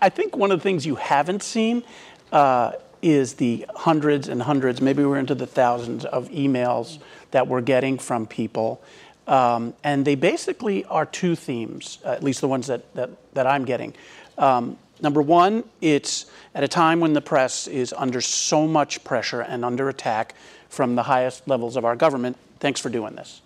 I, 0.00 0.08
think 0.08 0.36
one 0.36 0.50
of 0.50 0.58
the 0.58 0.62
things 0.62 0.86
you 0.86 0.94
haven't 0.94 1.42
seen 1.42 1.82
uh, 2.30 2.72
is 3.02 3.34
the 3.34 3.66
hundreds 3.74 4.28
and 4.28 4.42
hundreds, 4.42 4.80
maybe 4.80 5.04
we're 5.04 5.18
into 5.18 5.34
the 5.34 5.46
thousands 5.46 6.04
of 6.04 6.28
emails 6.30 6.98
that 7.32 7.48
we're 7.48 7.60
getting 7.60 7.98
from 7.98 8.26
people. 8.26 8.80
Um, 9.26 9.74
and 9.84 10.04
they 10.04 10.14
basically 10.14 10.84
are 10.86 11.06
two 11.06 11.36
themes, 11.36 11.98
at 12.04 12.22
least 12.22 12.40
the 12.40 12.48
ones 12.48 12.66
that, 12.66 12.92
that, 12.94 13.10
that 13.34 13.46
I'm 13.46 13.64
getting. 13.64 13.94
Um, 14.36 14.76
number 15.00 15.22
one, 15.22 15.64
it's 15.80 16.26
at 16.54 16.64
a 16.64 16.68
time 16.68 17.00
when 17.00 17.12
the 17.12 17.20
press 17.20 17.66
is 17.66 17.94
under 17.96 18.20
so 18.20 18.66
much 18.66 19.04
pressure 19.04 19.40
and 19.40 19.64
under 19.64 19.88
attack 19.88 20.34
from 20.68 20.96
the 20.96 21.04
highest 21.04 21.46
levels 21.46 21.76
of 21.76 21.84
our 21.84 21.94
government. 21.94 22.36
Thanks 22.58 22.80
for 22.80 22.88
doing 22.88 23.14
this. 23.14 23.42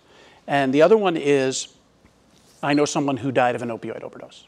And 0.47 0.73
the 0.73 0.81
other 0.81 0.97
one 0.97 1.17
is 1.17 1.67
I 2.63 2.73
know 2.73 2.85
someone 2.85 3.17
who 3.17 3.31
died 3.31 3.55
of 3.55 3.61
an 3.61 3.69
opioid 3.69 4.01
overdose. 4.01 4.45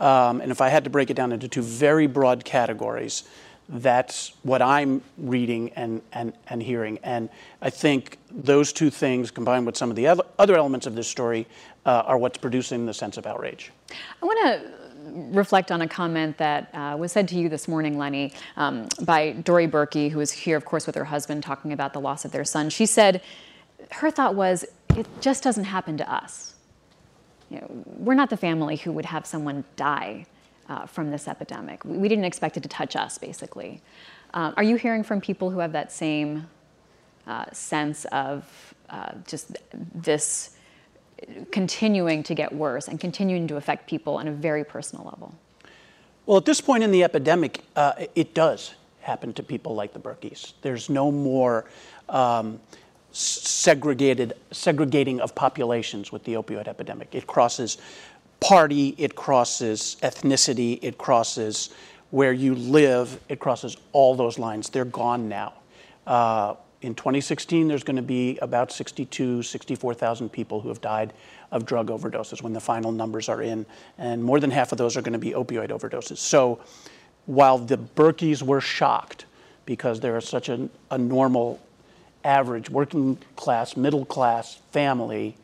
Um, 0.00 0.40
and 0.40 0.50
if 0.50 0.60
I 0.60 0.68
had 0.70 0.84
to 0.84 0.90
break 0.90 1.10
it 1.10 1.14
down 1.14 1.32
into 1.32 1.48
two 1.48 1.62
very 1.62 2.06
broad 2.06 2.44
categories, 2.44 3.24
that's 3.68 4.34
what 4.42 4.60
I'm 4.62 5.02
reading 5.16 5.70
and, 5.74 6.02
and, 6.12 6.32
and 6.48 6.62
hearing. 6.62 6.98
And 7.02 7.28
I 7.62 7.70
think 7.70 8.18
those 8.30 8.72
two 8.72 8.90
things, 8.90 9.30
combined 9.30 9.66
with 9.66 9.76
some 9.76 9.90
of 9.90 9.96
the 9.96 10.06
other 10.06 10.56
elements 10.56 10.86
of 10.86 10.94
this 10.94 11.08
story, 11.08 11.46
uh, 11.86 12.02
are 12.06 12.18
what's 12.18 12.38
producing 12.38 12.86
the 12.86 12.94
sense 12.94 13.16
of 13.16 13.26
outrage. 13.26 13.72
I 14.22 14.26
want 14.26 14.40
to 14.44 14.70
reflect 15.36 15.70
on 15.70 15.82
a 15.82 15.88
comment 15.88 16.38
that 16.38 16.74
uh, 16.74 16.96
was 16.98 17.12
said 17.12 17.28
to 17.28 17.36
you 17.36 17.48
this 17.48 17.68
morning, 17.68 17.98
Lenny, 17.98 18.32
um, 18.56 18.88
by 19.02 19.32
Dory 19.32 19.68
Burkey, 19.68 20.10
who 20.10 20.18
was 20.18 20.30
here, 20.30 20.56
of 20.56 20.64
course, 20.64 20.86
with 20.86 20.94
her 20.94 21.04
husband, 21.04 21.42
talking 21.42 21.72
about 21.72 21.92
the 21.92 22.00
loss 22.00 22.24
of 22.24 22.32
their 22.32 22.44
son. 22.44 22.70
She 22.70 22.86
said 22.86 23.22
her 23.92 24.10
thought 24.10 24.34
was, 24.34 24.64
it 24.96 25.06
just 25.20 25.42
doesn't 25.42 25.64
happen 25.64 25.96
to 25.98 26.12
us 26.12 26.54
you 27.54 27.60
know, 27.60 27.84
we're 27.98 28.14
not 28.14 28.30
the 28.30 28.36
family 28.36 28.76
who 28.76 28.92
would 28.92 29.04
have 29.04 29.26
someone 29.26 29.64
die 29.76 30.26
uh, 30.68 30.86
from 30.86 31.10
this 31.10 31.28
epidemic. 31.28 31.84
We, 31.84 32.08
didn't 32.08 32.24
expect 32.24 32.56
it 32.56 32.62
to 32.62 32.68
touch 32.68 32.96
us, 32.96 33.18
basically. 33.18 33.82
Uh, 34.32 34.52
are 34.56 34.62
you 34.62 34.76
hearing 34.76 35.02
from 35.02 35.20
people 35.20 35.50
who 35.50 35.58
have 35.58 35.72
that 35.72 35.92
same 35.92 36.46
uh, 37.26 37.46
sense 37.52 38.04
of 38.06 38.74
uh, 38.90 39.12
just 39.26 39.56
this 39.94 40.56
continuing 41.50 42.22
to 42.22 42.34
get 42.34 42.52
worse 42.52 42.88
and 42.88 43.00
continuing 43.00 43.46
to 43.48 43.56
affect 43.56 43.88
people 43.88 44.16
on 44.16 44.28
a 44.28 44.32
very 44.32 44.64
personal 44.64 45.04
level? 45.04 45.34
Well, 46.26 46.38
at 46.38 46.44
this 46.44 46.60
point 46.60 46.82
in 46.82 46.90
the 46.90 47.04
epidemic, 47.04 47.64
uh, 47.76 48.06
it 48.14 48.34
does 48.34 48.74
happen 49.00 49.32
to 49.34 49.42
people 49.42 49.74
like 49.74 49.92
the 49.92 49.98
Burkeys. 49.98 50.54
There's 50.62 50.88
no 50.88 51.10
more. 51.10 51.66
Um, 52.08 52.60
segregated, 53.14 54.32
segregating 54.50 55.20
of 55.20 55.34
populations 55.36 56.10
with 56.10 56.24
the 56.24 56.34
opioid 56.34 56.66
epidemic. 56.66 57.14
It 57.14 57.28
crosses 57.28 57.78
party, 58.40 58.94
it 58.98 59.14
crosses 59.14 59.96
ethnicity, 60.02 60.78
it 60.82 60.98
crosses 60.98 61.70
where 62.10 62.32
you 62.32 62.54
live, 62.54 63.20
it 63.28 63.40
crosses 63.40 63.76
all 63.92 64.14
those 64.14 64.38
lines. 64.38 64.68
They're 64.68 64.84
gone 64.84 65.28
now. 65.28 65.54
Uh, 66.06 66.54
in 66.82 66.94
2016, 66.94 67.66
there's 67.66 67.82
going 67.82 67.96
to 67.96 68.02
be 68.02 68.38
about 68.42 68.70
62, 68.70 69.42
64,000 69.42 70.28
people 70.28 70.60
who 70.60 70.68
have 70.68 70.80
died 70.80 71.14
of 71.50 71.64
drug 71.64 71.88
overdoses 71.88 72.42
when 72.42 72.52
the 72.52 72.60
final 72.60 72.92
numbers 72.92 73.28
are 73.28 73.40
in, 73.40 73.64
and 73.96 74.22
more 74.22 74.38
than 74.38 74.50
half 74.50 74.70
of 74.72 74.78
those 74.78 74.96
are 74.96 75.02
going 75.02 75.14
to 75.14 75.18
be 75.18 75.30
opioid 75.30 75.70
overdoses. 75.70 76.18
So 76.18 76.60
while 77.26 77.58
the 77.58 77.76
Burkeys 77.76 78.42
were 78.42 78.60
shocked 78.60 79.24
because 79.64 80.00
they're 80.00 80.20
such 80.20 80.48
a, 80.48 80.68
a 80.90 80.98
normal 80.98 81.60
average 82.22 82.68
working 82.68 83.18
class, 83.36 83.76
middle 83.76 84.04
class 84.04 84.56
family 84.72 85.36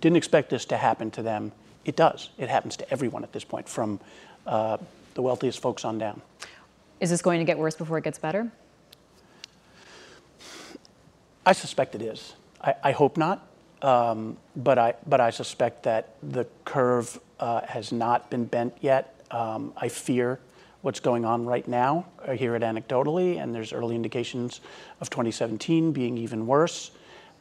didn't 0.00 0.16
expect 0.16 0.50
this 0.50 0.64
to 0.66 0.76
happen 0.76 1.10
to 1.12 1.22
them. 1.22 1.52
It 1.88 1.96
does. 1.96 2.28
It 2.36 2.50
happens 2.50 2.76
to 2.76 2.90
everyone 2.92 3.24
at 3.24 3.32
this 3.32 3.44
point, 3.44 3.66
from 3.66 3.98
uh, 4.46 4.76
the 5.14 5.22
wealthiest 5.22 5.62
folks 5.62 5.86
on 5.86 5.96
down. 5.96 6.20
Is 7.00 7.08
this 7.08 7.22
going 7.22 7.38
to 7.38 7.46
get 7.46 7.56
worse 7.56 7.74
before 7.74 7.96
it 7.96 8.04
gets 8.04 8.18
better? 8.18 8.52
I 11.46 11.52
suspect 11.52 11.94
it 11.94 12.02
is. 12.02 12.34
I, 12.60 12.74
I 12.84 12.92
hope 12.92 13.16
not, 13.16 13.48
um, 13.80 14.36
but 14.54 14.78
I 14.78 14.96
but 15.06 15.22
I 15.22 15.30
suspect 15.30 15.84
that 15.84 16.16
the 16.22 16.46
curve 16.66 17.18
uh, 17.40 17.62
has 17.62 17.90
not 17.90 18.28
been 18.28 18.44
bent 18.44 18.76
yet. 18.82 19.24
Um, 19.30 19.72
I 19.74 19.88
fear 19.88 20.40
what's 20.82 21.00
going 21.00 21.24
on 21.24 21.46
right 21.46 21.66
now. 21.66 22.04
I 22.26 22.36
hear 22.36 22.54
it 22.54 22.60
anecdotally, 22.60 23.42
and 23.42 23.54
there's 23.54 23.72
early 23.72 23.96
indications 23.96 24.60
of 25.00 25.08
2017 25.08 25.92
being 25.92 26.18
even 26.18 26.46
worse. 26.46 26.90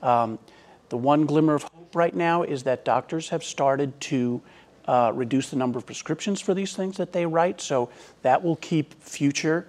Um, 0.02 0.40
the 0.88 0.98
one 0.98 1.26
glimmer 1.26 1.56
of 1.56 1.64
hope 1.64 1.77
right 1.94 2.16
now 2.16 2.44
is 2.44 2.64
that 2.64 2.86
doctors 2.86 3.30
have 3.30 3.44
started 3.44 4.00
to 4.02 4.42
uh, 4.86 5.12
reduce 5.14 5.50
the 5.50 5.56
number 5.56 5.78
of 5.78 5.86
prescriptions 5.86 6.40
for 6.40 6.54
these 6.54 6.76
things 6.76 6.98
that 6.98 7.12
they 7.12 7.26
write, 7.26 7.60
so 7.60 7.90
that 8.22 8.42
will 8.44 8.56
keep 8.58 8.94
future 9.02 9.68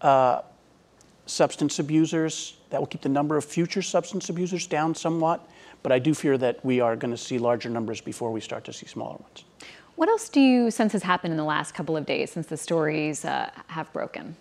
uh, 0.00 0.42
substance 1.26 1.78
abusers, 1.78 2.56
that 2.70 2.80
will 2.80 2.86
keep 2.86 3.02
the 3.02 3.08
number 3.08 3.36
of 3.36 3.44
future 3.44 3.82
substance 3.82 4.28
abusers 4.28 4.66
down 4.66 4.94
somewhat. 4.94 5.48
But 5.82 5.92
I 5.92 5.98
do 5.98 6.14
fear 6.14 6.38
that 6.38 6.64
we 6.64 6.80
are 6.80 6.94
going 6.94 7.10
to 7.10 7.16
see 7.16 7.38
larger 7.38 7.70
numbers 7.70 8.00
before 8.00 8.30
we 8.30 8.40
start 8.40 8.64
to 8.64 8.72
see 8.72 8.86
smaller 8.86 9.16
ones. 9.16 9.44
What 9.96 10.08
else 10.08 10.28
do 10.28 10.40
you 10.40 10.70
sense 10.70 10.92
has 10.92 11.02
happened 11.02 11.32
in 11.32 11.36
the 11.36 11.44
last 11.44 11.74
couple 11.74 11.96
of 11.96 12.06
days 12.06 12.30
since 12.30 12.46
the 12.46 12.56
stories 12.56 13.24
uh, 13.24 13.50
have 13.66 13.92
broken? 13.92 14.36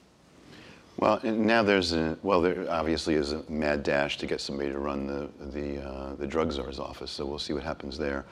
Well, 0.99 1.21
now 1.23 1.63
there's 1.63 1.93
a 1.93 2.17
well, 2.23 2.41
there 2.41 2.69
obviously 2.69 3.13
is 3.13 3.31
a 3.31 3.49
mad 3.49 3.83
dash 3.83 4.17
to 4.17 4.27
get 4.27 4.41
somebody 4.41 4.69
to 4.69 4.79
run 4.79 5.07
the 5.07 5.29
the 5.51 5.81
uh, 5.81 6.15
the 6.15 6.27
drug 6.27 6.51
czar's 6.51 6.77
office. 6.77 7.09
So 7.09 7.25
we'll 7.25 7.39
see 7.39 7.53
what 7.53 7.63
happens 7.63 7.97
there. 7.97 8.25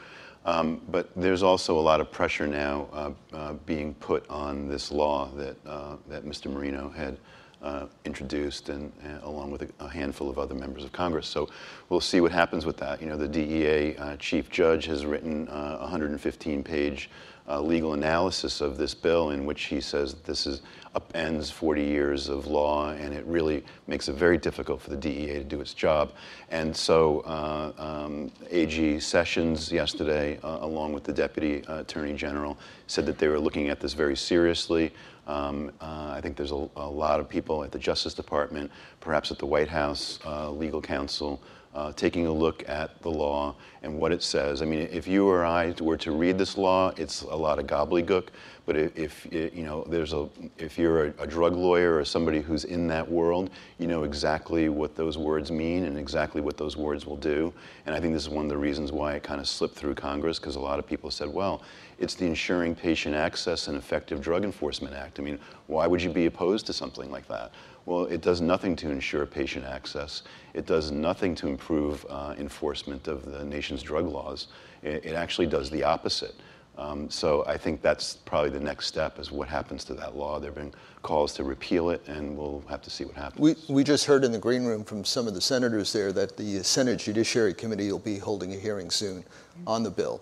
Um, 0.46 0.82
but 0.90 1.10
there's 1.16 1.44
also 1.44 1.80
a 1.80 1.82
lot 1.82 2.02
of 2.02 2.12
pressure 2.12 2.46
now 2.46 2.88
uh, 2.92 3.12
uh, 3.34 3.54
being 3.66 3.94
put 3.96 4.30
on 4.30 4.68
this 4.68 4.92
law 4.92 5.30
that 5.38 5.56
uh, 5.66 5.96
that 6.10 6.26
Mr. 6.26 6.52
Marino 6.52 6.90
had 6.90 7.18
uh, 7.62 7.86
introduced, 8.04 8.68
and, 8.68 8.92
uh, 9.06 9.26
along 9.26 9.50
with 9.50 9.72
a, 9.80 9.88
handful 9.88 10.30
of 10.30 10.38
other 10.38 10.54
members 10.54 10.84
of 10.84 10.92
Congress. 10.92 11.26
So 11.26 11.50
we'll 11.88 12.02
see 12.02 12.20
what 12.20 12.34
happens 12.34 12.66
with 12.66 12.78
that. 12.78 13.02
You 13.02 13.08
know, 13.08 13.18
the 13.18 13.30
DEA 13.30 13.96
chief 14.20 14.50
judge 14.50 14.86
has 14.86 15.06
written 15.06 15.48
a 15.48 15.90
115-page 15.90 17.10
uh, 17.48 17.62
legal 17.62 17.94
analysis 17.94 18.62
of 18.62 18.78
this 18.78 18.94
bill 18.94 19.32
in 19.32 19.46
which 19.46 19.64
he 19.64 19.80
says 19.80 20.16
this 20.26 20.46
is 20.46 20.62
upends 20.96 21.52
40 21.52 21.84
years 21.84 22.28
of 22.28 22.48
law 22.48 22.92
and 22.92 23.14
it 23.14 23.26
really 23.26 23.64
makes 23.88 24.10
it 24.10 24.14
very 24.14 24.38
difficult 24.38 24.82
for 24.82 24.90
the 24.90 24.98
DEA 24.98 25.34
to 25.34 25.44
do 25.44 25.62
its 25.62 25.74
job. 25.74 26.12
And 26.50 26.76
so 26.76 27.22
uh, 27.22 27.72
um, 27.78 28.32
AG 28.50 29.00
Sessions 29.00 29.72
yesterday, 29.72 30.40
uh, 30.44 30.60
along 30.62 30.94
with 30.94 31.04
the 31.04 31.14
Deputy 31.14 31.64
Attorney 31.68 32.14
General, 32.14 32.58
said 32.88 33.06
that 33.06 33.18
they 33.18 33.28
were 33.28 33.40
looking 33.40 33.70
at 33.70 33.80
this 33.80 33.94
very 33.94 34.18
seriously. 34.18 34.92
Um, 35.28 35.72
uh, 35.82 36.14
I 36.16 36.22
think 36.22 36.38
there's 36.38 36.54
a, 36.54 36.70
a, 36.78 36.88
lot 36.88 37.20
of 37.20 37.28
people 37.28 37.64
at 37.64 37.72
the 37.72 37.80
Justice 37.80 38.14
Department, 38.14 38.72
perhaps 39.02 39.30
at 39.30 39.38
the 39.38 39.46
White 39.46 39.68
House 39.68 40.20
uh, 40.26 40.50
legal 40.50 40.82
counsel, 40.82 41.42
uh, 41.76 41.92
taking 41.94 42.26
a 42.26 42.32
look 42.32 42.68
at 42.68 43.02
the 43.02 43.10
law 43.10 43.56
and 43.84 44.00
what 44.00 44.12
it 44.12 44.24
says. 44.24 44.62
I 44.62 44.66
mean, 44.66 44.88
if 44.92 45.08
you 45.08 45.28
or 45.28 45.46
I 45.46 45.74
were 45.80 45.98
to 45.98 46.12
read 46.12 46.38
this 46.38 46.58
law, 46.58 46.92
it's 46.98 47.22
a 47.22 47.36
lot 47.36 47.60
of 47.60 47.68
gobbledygook. 47.68 48.28
But 48.66 48.76
if, 48.76 49.26
if 49.32 49.56
you 49.56 49.64
know, 49.64 49.86
there's 49.88 50.12
a, 50.12 50.28
if 50.58 50.78
you're 50.78 51.06
a, 51.06 51.14
a, 51.20 51.28
drug 51.28 51.56
lawyer 51.56 51.96
or 51.96 52.04
somebody 52.04 52.42
who's 52.42 52.66
in 52.66 52.86
that 52.88 53.10
world, 53.10 53.50
you 53.80 53.88
know 53.88 54.04
exactly 54.04 54.68
what 54.68 54.94
those 54.94 55.18
words 55.18 55.52
mean 55.52 55.86
and 55.86 55.98
exactly 55.98 56.42
what 56.42 56.58
those 56.58 56.76
words 56.76 57.06
will 57.06 57.16
do. 57.16 57.54
And 57.86 57.96
I 57.96 58.02
think 58.02 58.14
this 58.14 58.24
is 58.24 58.30
one 58.30 58.44
of 58.44 58.50
the 58.50 58.58
reasons 58.58 58.92
why 58.92 59.14
it 59.14 59.24
kind 59.24 59.40
of 59.40 59.48
slipped 59.48 59.76
through 59.76 59.96
Congress, 59.96 60.38
because 60.38 60.58
a 60.58 60.60
lot 60.60 60.80
of 60.80 60.86
people 60.86 61.10
said, 61.10 61.34
well, 61.34 61.62
it's 61.98 62.16
the 62.16 62.26
Ensuring 62.26 62.76
Patient 62.76 63.16
Access 63.16 63.70
and 63.70 63.78
Effective 63.78 64.20
Drug 64.20 64.44
Enforcement 64.44 64.94
Act. 64.94 65.18
I 65.18 65.24
mean, 65.24 65.40
why 65.68 65.88
would 65.88 66.02
you 66.04 66.10
be 66.10 66.26
opposed 66.26 66.66
to 66.66 66.74
something 66.74 67.10
like 67.10 67.28
that? 67.30 67.54
Well, 67.88 68.04
it 68.08 68.20
does 68.20 68.42
nothing 68.42 68.76
to 68.78 68.92
ensure 68.92 69.26
patient 69.26 69.64
access. 69.64 70.24
It 70.54 70.66
does 70.66 70.92
nothing 70.92 71.34
to 71.36 71.48
improve 71.48 72.06
uh, 72.10 72.36
enforcement 72.38 73.08
of 73.08 73.24
the 73.24 73.46
nation's 73.46 73.82
drug 73.82 74.08
laws. 74.08 74.48
It, 74.84 75.06
it 75.06 75.14
actually 75.14 75.48
does 75.48 75.70
the 75.70 75.84
opposite. 75.84 76.36
Um, 76.78 77.10
so 77.10 77.46
I 77.48 77.58
think 77.58 77.82
that's 77.82 78.18
probably 78.18 78.50
the 78.50 78.60
next 78.60 78.88
step 78.88 79.20
is 79.20 79.32
what 79.32 79.48
happens 79.48 79.86
to 79.86 79.94
that 79.94 80.18
law. 80.18 80.38
There 80.38 80.50
have 80.50 80.56
been 80.56 80.74
calls 81.02 81.34
to 81.36 81.46
repeal 81.46 81.90
it, 81.92 82.06
and 82.10 82.38
we'll 82.38 82.62
have 82.68 82.82
to 82.82 82.90
see 82.90 83.06
what 83.06 83.16
happens. 83.16 83.40
We, 83.40 83.74
we 83.74 83.86
just 83.86 84.04
heard 84.04 84.26
in 84.26 84.34
the 84.34 84.38
green 84.38 84.66
room 84.66 84.84
from 84.84 85.06
some 85.06 85.26
of 85.26 85.34
the 85.34 85.42
senators 85.42 85.94
there 85.94 86.12
that 86.12 86.36
the 86.36 86.62
Senate 86.66 87.00
Judiciary 87.00 87.54
Committee 87.54 87.90
will 87.90 88.00
be 88.00 88.18
holding 88.18 88.52
a 88.52 88.58
hearing 88.58 88.90
soon 88.90 89.24
on 89.66 89.84
the 89.84 89.92
bill. 89.92 90.20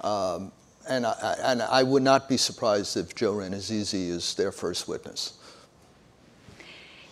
Um, 0.00 0.50
and, 0.88 1.06
I, 1.06 1.36
and 1.44 1.62
I 1.62 1.84
would 1.84 2.02
not 2.02 2.28
be 2.28 2.36
surprised 2.36 2.96
if 2.96 3.14
Joe 3.14 3.34
Rannazzisi 3.34 4.08
is 4.08 4.34
their 4.34 4.50
first 4.50 4.88
witness. 4.88 5.34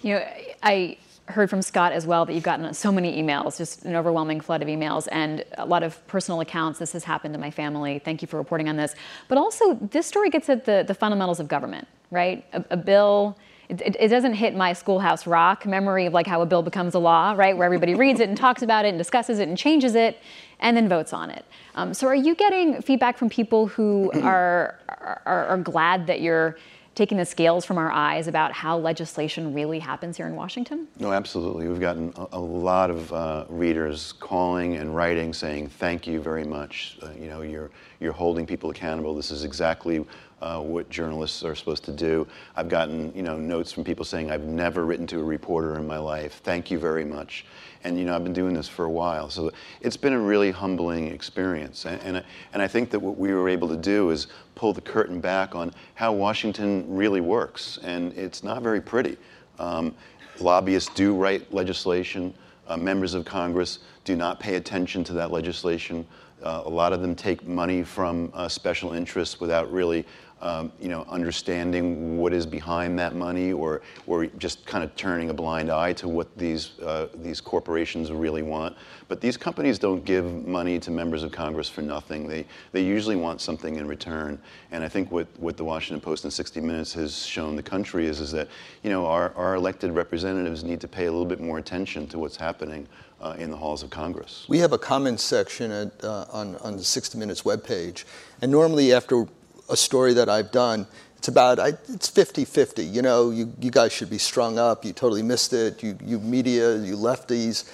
You 0.02 0.14
know, 0.14 0.24
I 0.62 0.96
heard 1.26 1.48
from 1.48 1.62
Scott 1.62 1.92
as 1.92 2.06
well 2.06 2.24
that 2.26 2.34
you've 2.34 2.42
gotten 2.42 2.72
so 2.74 2.90
many 2.90 3.22
emails, 3.22 3.56
just 3.56 3.84
an 3.84 3.94
overwhelming 3.94 4.40
flood 4.40 4.60
of 4.62 4.68
emails, 4.68 5.06
and 5.12 5.44
a 5.56 5.64
lot 5.64 5.82
of 5.82 6.04
personal 6.08 6.40
accounts. 6.40 6.78
This 6.78 6.92
has 6.92 7.04
happened 7.04 7.34
to 7.34 7.40
my 7.40 7.50
family. 7.50 8.00
Thank 8.00 8.22
you 8.22 8.28
for 8.28 8.36
reporting 8.36 8.68
on 8.68 8.76
this. 8.76 8.94
But 9.28 9.38
also, 9.38 9.74
this 9.74 10.06
story 10.06 10.30
gets 10.30 10.48
at 10.48 10.64
the, 10.64 10.84
the 10.86 10.94
fundamentals 10.94 11.38
of 11.38 11.48
government, 11.48 11.86
right? 12.10 12.44
A, 12.52 12.64
a 12.70 12.76
bill. 12.76 13.38
It, 13.68 13.96
it, 13.98 14.08
doesn't 14.08 14.34
hit 14.34 14.54
my 14.54 14.74
schoolhouse 14.74 15.26
rock 15.26 15.64
memory 15.64 16.04
of 16.04 16.12
like 16.12 16.26
how 16.26 16.42
a 16.42 16.46
bill 16.46 16.62
becomes 16.62 16.94
a 16.94 16.98
law, 16.98 17.32
right? 17.32 17.56
Where 17.56 17.64
everybody 17.64 17.94
reads 17.94 18.20
it 18.20 18.28
and 18.28 18.36
talks 18.36 18.60
about 18.60 18.84
it 18.84 18.88
and 18.88 18.98
discusses 18.98 19.38
it 19.38 19.48
and 19.48 19.56
changes 19.56 19.94
it 19.94 20.18
and 20.60 20.76
then 20.76 20.88
votes 20.88 21.12
on 21.12 21.30
it. 21.30 21.44
Um, 21.76 21.94
so, 21.94 22.06
are 22.08 22.14
you 22.14 22.34
getting 22.34 22.82
feedback 22.82 23.16
from 23.16 23.30
people 23.30 23.68
who 23.68 24.10
are, 24.22 24.78
are, 24.88 25.46
are 25.46 25.58
glad 25.58 26.08
that 26.08 26.20
you're 26.20 26.56
taking 26.94 27.16
the 27.16 27.24
scales 27.24 27.64
from 27.64 27.78
our 27.78 27.90
eyes 27.90 28.28
about 28.28 28.52
how 28.52 28.76
legislation 28.76 29.54
really 29.54 29.78
happens 29.78 30.16
here 30.16 30.26
in 30.26 30.36
Washington? 30.36 30.86
No, 30.98 31.12
absolutely. 31.12 31.68
We've 31.68 31.80
gotten 31.80 32.12
a, 32.16 32.26
a 32.32 32.40
lot 32.40 32.90
of 32.90 33.12
uh, 33.12 33.46
readers 33.48 34.12
calling 34.12 34.76
and 34.76 34.94
writing 34.94 35.32
saying, 35.32 35.68
thank 35.68 36.06
you 36.06 36.20
very 36.20 36.44
much. 36.44 36.98
Uh, 37.02 37.10
you 37.18 37.28
know, 37.28 37.42
you're, 37.42 37.70
you're 38.00 38.12
holding 38.12 38.46
people 38.46 38.70
accountable. 38.70 39.14
This 39.14 39.30
is 39.30 39.44
exactly 39.44 40.04
uh, 40.42 40.60
what 40.60 40.90
journalists 40.90 41.44
are 41.44 41.54
supposed 41.54 41.84
to 41.84 41.92
do. 41.92 42.26
I've 42.56 42.68
gotten, 42.68 43.12
you 43.14 43.22
know, 43.22 43.38
notes 43.38 43.72
from 43.72 43.84
people 43.84 44.04
saying, 44.04 44.30
I've 44.30 44.44
never 44.44 44.84
written 44.84 45.06
to 45.08 45.20
a 45.20 45.24
reporter 45.24 45.76
in 45.78 45.86
my 45.86 45.98
life. 45.98 46.40
Thank 46.42 46.70
you 46.70 46.78
very 46.78 47.04
much. 47.04 47.46
And, 47.84 47.98
you 47.98 48.04
know, 48.04 48.14
I've 48.14 48.24
been 48.24 48.32
doing 48.32 48.54
this 48.54 48.68
for 48.68 48.84
a 48.84 48.90
while. 48.90 49.30
So 49.30 49.50
it's 49.80 49.96
been 49.96 50.12
a 50.12 50.18
really 50.18 50.50
humbling 50.50 51.08
experience. 51.08 51.84
And, 51.84 52.00
and, 52.02 52.24
and 52.52 52.62
I 52.62 52.68
think 52.68 52.90
that 52.90 52.98
what 52.98 53.16
we 53.16 53.32
were 53.32 53.48
able 53.48 53.68
to 53.68 53.76
do 53.76 54.10
is 54.10 54.26
pull 54.54 54.72
the 54.72 54.80
curtain 54.80 55.20
back 55.20 55.54
on 55.54 55.72
how 55.94 56.12
Washington 56.12 56.84
really 56.88 57.20
works. 57.20 57.78
And 57.82 58.12
it's 58.18 58.42
not 58.42 58.62
very 58.62 58.80
pretty. 58.80 59.16
Um, 59.58 59.94
lobbyists 60.40 60.92
do 60.94 61.14
write 61.14 61.52
legislation. 61.54 62.34
Uh, 62.66 62.76
members 62.76 63.14
of 63.14 63.24
Congress 63.24 63.80
do 64.04 64.16
not 64.16 64.40
pay 64.40 64.56
attention 64.56 65.04
to 65.04 65.12
that 65.14 65.30
legislation. 65.30 66.06
Uh, 66.42 66.62
a 66.64 66.68
lot 66.68 66.92
of 66.92 67.00
them 67.00 67.14
take 67.14 67.46
money 67.46 67.84
from 67.84 68.30
uh, 68.34 68.48
special 68.48 68.92
interests 68.92 69.40
without 69.40 69.70
really 69.72 70.04
um, 70.42 70.72
you 70.80 70.88
know, 70.88 71.06
understanding 71.08 72.18
what 72.18 72.32
is 72.32 72.44
behind 72.44 72.98
that 72.98 73.14
money 73.14 73.52
or, 73.52 73.80
or 74.08 74.26
just 74.26 74.66
kind 74.66 74.82
of 74.82 74.94
turning 74.96 75.30
a 75.30 75.34
blind 75.34 75.70
eye 75.70 75.92
to 75.94 76.08
what 76.08 76.36
these, 76.36 76.78
uh, 76.80 77.06
these 77.14 77.40
corporations 77.40 78.10
really 78.10 78.42
want. 78.42 78.76
But 79.06 79.20
these 79.20 79.36
companies 79.36 79.78
don't 79.78 80.04
give 80.04 80.24
money 80.46 80.80
to 80.80 80.90
members 80.90 81.22
of 81.22 81.30
Congress 81.30 81.68
for 81.68 81.82
nothing. 81.82 82.26
They, 82.26 82.44
they 82.72 82.82
usually 82.82 83.14
want 83.14 83.40
something 83.40 83.76
in 83.76 83.86
return. 83.86 84.38
And 84.72 84.82
I 84.82 84.88
think 84.88 85.12
what, 85.12 85.28
what 85.38 85.56
the 85.56 85.64
Washington 85.64 86.00
Post 86.00 86.24
in 86.24 86.30
60 86.30 86.60
Minutes 86.60 86.92
has 86.94 87.24
shown 87.24 87.54
the 87.54 87.62
country 87.62 88.06
is, 88.06 88.18
is 88.18 88.32
that, 88.32 88.48
you 88.82 88.90
know, 88.90 89.06
our, 89.06 89.32
our 89.36 89.54
elected 89.54 89.92
representatives 89.92 90.64
need 90.64 90.80
to 90.80 90.88
pay 90.88 91.06
a 91.06 91.12
little 91.12 91.26
bit 91.26 91.40
more 91.40 91.58
attention 91.58 92.08
to 92.08 92.18
what's 92.18 92.36
happening 92.36 92.88
uh, 93.20 93.36
in 93.38 93.50
the 93.50 93.56
halls 93.56 93.84
of 93.84 93.90
Congress. 93.90 94.46
We 94.48 94.58
have 94.58 94.72
a 94.72 94.78
comments 94.78 95.22
section 95.22 95.70
at, 95.70 96.04
uh, 96.04 96.26
on, 96.32 96.56
on 96.56 96.76
the 96.76 96.82
60 96.82 97.16
Minutes 97.16 97.42
webpage. 97.42 98.04
And 98.40 98.50
normally 98.50 98.92
after 98.92 99.28
a 99.72 99.76
story 99.76 100.12
that 100.14 100.28
I've 100.28 100.52
done, 100.52 100.86
it's 101.16 101.28
about 101.28 101.58
I, 101.58 101.68
it's 101.68 102.10
50-50. 102.10 102.92
You 102.92 103.02
know, 103.02 103.30
you, 103.30 103.52
you 103.60 103.70
guys 103.70 103.92
should 103.92 104.10
be 104.10 104.18
strung 104.18 104.58
up. 104.58 104.84
You 104.84 104.92
totally 104.92 105.22
missed 105.22 105.52
it. 105.52 105.82
You, 105.82 105.96
you 106.04 106.18
media, 106.20 106.76
you 106.76 106.96
lefties. 106.96 107.70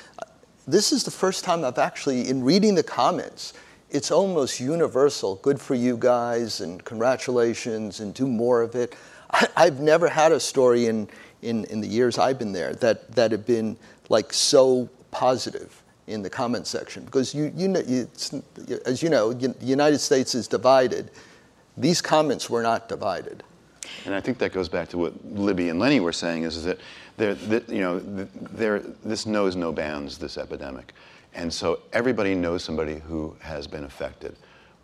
This 0.67 0.93
is 0.93 1.03
the 1.03 1.11
first 1.11 1.45
time 1.45 1.65
I've 1.65 1.79
actually, 1.79 2.29
in 2.29 2.45
reading 2.45 2.75
the 2.75 2.83
comments, 2.83 3.55
it's 3.91 4.11
almost 4.11 4.61
universal. 4.61 5.37
Good 5.37 5.61
for 5.61 5.75
you 5.75 5.97
guys, 5.97 6.61
and 6.61 6.85
congratulations, 6.85 8.01
and 8.01 8.13
do 8.13 8.29
more 8.29 8.61
of 8.61 8.75
it. 8.75 8.95
I, 9.31 9.65
have 9.65 9.81
never 9.81 10.09
had 10.09 10.33
a 10.33 10.41
story 10.41 10.87
in, 10.87 11.09
in, 11.43 11.65
in 11.67 11.81
the 11.81 11.89
years 11.89 12.19
I've 12.19 12.39
been 12.39 12.53
there 12.53 12.75
that, 12.75 13.13
that 13.13 13.31
had 13.31 13.47
been 13.47 13.77
like 14.09 14.33
so 14.33 14.89
positive 15.11 15.83
in 16.07 16.23
the 16.23 16.31
comment 16.31 16.67
section 16.67 17.05
because 17.05 17.35
you, 17.35 17.53
you 17.55 17.69
know, 17.69 17.81
as 18.87 19.03
you 19.03 19.11
know, 19.11 19.33
the 19.33 19.55
United 19.61 19.99
States 19.99 20.35
is 20.35 20.49
divided 20.49 21.11
these 21.81 22.03
comments 22.03 22.51
were 22.51 22.63
not 22.63 22.89
divided. 22.89 23.43
And 24.05 24.15
I 24.15 24.21
think 24.21 24.39
that 24.39 24.53
goes 24.53 24.69
back 24.69 24.89
to 24.91 24.99
what 24.99 25.25
Libby 25.25 25.69
and 25.69 25.79
Lenny 25.79 26.01
were 26.01 26.13
saying 26.13 26.43
is, 26.43 26.57
is 26.57 26.65
that, 26.65 26.79
that 27.17 27.69
you 27.69 27.81
know, 27.81 27.99
this 27.99 29.27
knows 29.27 29.57
no 29.57 29.73
bounds, 29.73 30.19
this 30.19 30.37
epidemic. 30.37 30.93
And 31.35 31.53
so 31.53 31.81
everybody 31.93 32.35
knows 32.35 32.65
somebody 32.65 32.99
who 32.99 33.37
has 33.41 33.67
been 33.67 33.85
affected. 33.85 34.37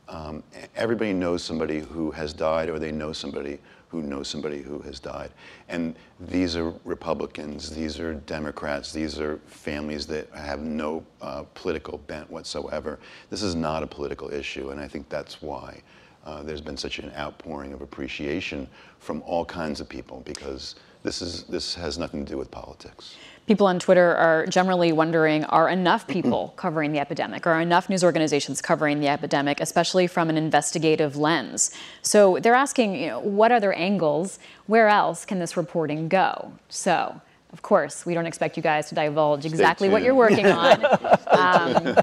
Um, 0.09 0.43
everybody 0.77 1.13
knows 1.13 1.43
somebody 1.43 1.81
who 1.81 2.11
has 2.13 2.33
died, 2.33 2.69
or 2.69 2.79
they 2.79 2.93
know 2.93 3.13
somebody 3.13 3.59
who 3.89 4.03
knows 4.03 4.29
somebody 4.29 4.61
who 4.61 4.81
has 4.81 5.01
died. 5.01 5.31
And 5.69 5.95
these 6.21 6.57
are 6.57 6.75
Republicans, 6.85 7.71
these 7.71 7.99
are 8.01 8.15
Democrats, 8.15 8.93
these 8.93 9.19
are 9.21 9.39
families 9.47 10.07
that 10.09 10.29
have 10.35 10.61
no 10.61 11.05
uh, 11.23 11.45
political 11.55 11.99
bent 11.99 12.31
whatsoever. 12.31 12.99
This 13.31 13.43
is 13.43 13.55
not 13.55 13.83
a 13.83 13.87
political 13.87 14.33
issue, 14.33 14.71
and 14.71 14.81
I 14.81 14.89
think 14.89 15.09
that's 15.09 15.41
why 15.41 15.81
uh, 16.25 16.43
there's 16.43 16.61
been 16.61 16.77
such 16.77 16.99
an 16.99 17.13
outpouring 17.17 17.73
of 17.73 17.83
appreciation 17.83 18.67
from 18.99 19.23
all 19.27 19.45
kinds 19.45 19.81
of 19.81 19.89
people 19.89 20.23
because 20.25 20.77
this 21.03 21.21
is 21.21 21.45
this 21.45 21.75
has 21.75 21.99
nothing 21.99 22.25
to 22.25 22.33
do 22.33 22.39
with 22.39 22.51
politics. 22.51 23.15
People 23.47 23.67
on 23.67 23.79
Twitter 23.79 24.17
are 24.17 24.47
generally 24.47 24.91
wondering 24.91 25.45
are 25.45 25.69
enough 25.69 26.09
people 26.09 26.49
covering 26.57 26.93
the 26.93 26.99
epidemic? 26.99 27.47
Are 27.47 27.61
enough 27.61 27.91
news 27.91 28.03
organizations 28.03 28.63
covering 28.63 29.01
the 29.01 29.09
epidemic, 29.09 29.61
especially 29.61 30.07
from 30.07 30.31
an 30.31 30.39
investigative 30.39 31.17
lens? 31.17 31.71
So 32.01 32.39
they're 32.41 32.55
asking, 32.55 32.95
you 32.95 33.09
know, 33.09 33.21
what 33.21 33.53
other 33.53 33.75
angles? 33.75 34.39
Where 34.67 34.89
else 34.89 35.27
can 35.27 35.39
this 35.39 35.59
reporting 35.59 36.09
go? 36.09 36.53
So, 36.71 37.21
of 37.53 37.61
course, 37.61 38.07
we 38.07 38.15
don't 38.15 38.27
expect 38.27 38.57
you 38.57 38.63
guys 38.63 38.89
to 38.89 38.95
divulge 38.95 39.45
exactly 39.45 39.91
what 39.91 40.03
you're 40.03 40.15
working 40.15 40.47
on. 40.65 40.87
um, 41.29 41.97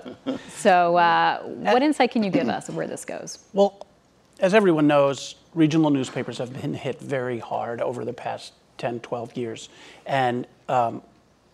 so, 0.58 0.96
uh, 0.98 1.42
what 1.42 1.82
insight 1.82 2.12
can 2.12 2.22
you 2.22 2.30
give 2.30 2.50
us 2.50 2.70
of 2.70 2.76
where 2.76 2.88
this 2.88 3.04
goes? 3.04 3.40
Well, 3.54 3.88
as 4.42 4.56
everyone 4.56 4.88
knows, 4.88 5.36
regional 5.54 5.92
newspapers 5.92 6.40
have 6.40 6.60
been 6.60 6.74
hit 6.74 7.00
very 7.00 7.40
hard 7.40 7.80
over 7.80 8.04
the 8.04 8.14
past 8.14 8.54
10, 8.80 9.00
12 9.02 9.38
years. 9.38 9.70
And 10.06 10.48
um, 10.68 11.04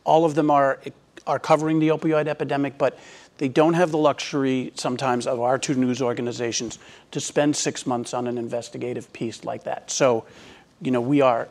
all 0.05 0.23
of 0.23 0.35
them 0.35 0.49
are, 0.49 0.79
are 1.27 1.37
covering 1.37 1.79
the 1.79 1.89
opioid 1.89 2.27
epidemic, 2.27 2.77
but 2.77 2.97
they 3.37 3.49
don't 3.49 3.73
have 3.73 3.91
the 3.91 3.97
luxury 3.97 4.71
sometimes 4.75 5.27
of 5.27 5.41
our 5.41 5.59
two 5.59 5.75
news 5.75 6.01
organizations 6.01 6.79
to 7.11 7.19
spend 7.19 7.55
six 7.55 7.85
months 7.85 8.13
on 8.13 8.25
an 8.25 8.37
investigative 8.37 9.11
piece 9.11 9.43
like 9.43 9.65
that. 9.65 9.91
So, 9.91 10.25
you 10.81 10.91
know, 10.91 11.01
we 11.01 11.21
are 11.21 11.49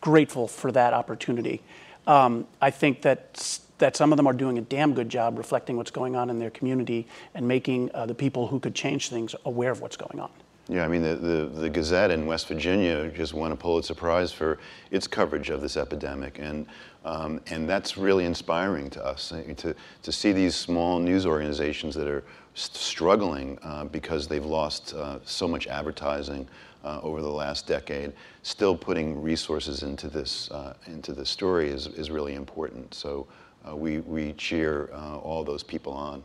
grateful 0.00 0.48
for 0.48 0.72
that 0.72 0.92
opportunity. 0.92 1.62
Um, 2.06 2.48
I 2.60 2.70
think 2.70 3.02
that 3.02 3.60
that 3.82 3.96
some 3.96 4.12
of 4.12 4.16
them 4.16 4.28
are 4.28 4.32
doing 4.32 4.58
a 4.58 4.60
damn 4.60 4.94
good 4.94 5.08
job 5.08 5.36
reflecting 5.36 5.76
what's 5.76 5.90
going 5.90 6.14
on 6.14 6.30
in 6.30 6.38
their 6.38 6.50
community 6.50 7.04
and 7.34 7.46
making 7.46 7.90
uh, 7.94 8.06
the 8.06 8.14
people 8.14 8.46
who 8.46 8.60
could 8.60 8.76
change 8.76 9.08
things 9.08 9.34
aware 9.44 9.72
of 9.72 9.80
what's 9.80 9.96
going 9.96 10.20
on. 10.20 10.30
Yeah, 10.68 10.84
I 10.84 10.88
mean, 10.88 11.02
the, 11.02 11.16
the, 11.16 11.46
the, 11.46 11.68
Gazette 11.68 12.12
in 12.12 12.24
West 12.24 12.46
Virginia 12.46 13.10
just 13.10 13.34
won 13.34 13.50
a 13.50 13.56
Pulitzer 13.56 13.96
Prize 13.96 14.30
for 14.30 14.60
its 14.92 15.08
coverage 15.08 15.50
of 15.50 15.60
this 15.60 15.76
epidemic. 15.76 16.38
And, 16.38 16.66
um, 17.04 17.40
and 17.48 17.68
that's 17.68 17.98
really 17.98 18.24
inspiring 18.24 18.88
to 18.90 19.04
us 19.04 19.30
to, 19.56 19.74
to 20.02 20.12
see 20.12 20.30
these 20.30 20.54
small 20.54 21.00
news 21.00 21.26
organizations 21.26 21.96
that 21.96 22.06
are 22.06 22.22
struggling 22.54 23.58
uh, 23.64 23.86
because 23.86 24.28
they've 24.28 24.46
lost 24.46 24.94
uh, 24.94 25.18
so 25.24 25.48
much 25.48 25.66
advertising 25.66 26.48
uh, 26.84 27.00
over 27.02 27.20
the 27.20 27.28
last 27.28 27.66
decade. 27.66 28.12
Still 28.42 28.76
putting 28.76 29.20
resources 29.20 29.82
into 29.82 30.08
this, 30.08 30.48
uh, 30.52 30.74
into 30.86 31.12
this 31.12 31.28
story 31.28 31.68
is, 31.68 31.88
is 31.88 32.12
really 32.12 32.34
important. 32.34 32.94
So 32.94 33.26
uh, 33.68 33.76
we, 33.76 33.98
we 34.00 34.32
cheer 34.34 34.90
uh, 34.92 35.18
all 35.18 35.44
those 35.44 35.62
people 35.62 35.92
on. 35.92 36.22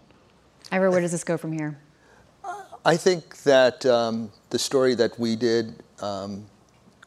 Ira, 0.71 0.91
where 0.91 1.01
does 1.01 1.11
this 1.11 1.23
go 1.23 1.37
from 1.37 1.51
here? 1.51 1.77
I 2.85 2.95
think 2.95 3.43
that 3.43 3.85
um, 3.85 4.31
the 4.49 4.59
story 4.59 4.95
that 4.95 5.19
we 5.19 5.35
did 5.35 5.83
um, 5.99 6.45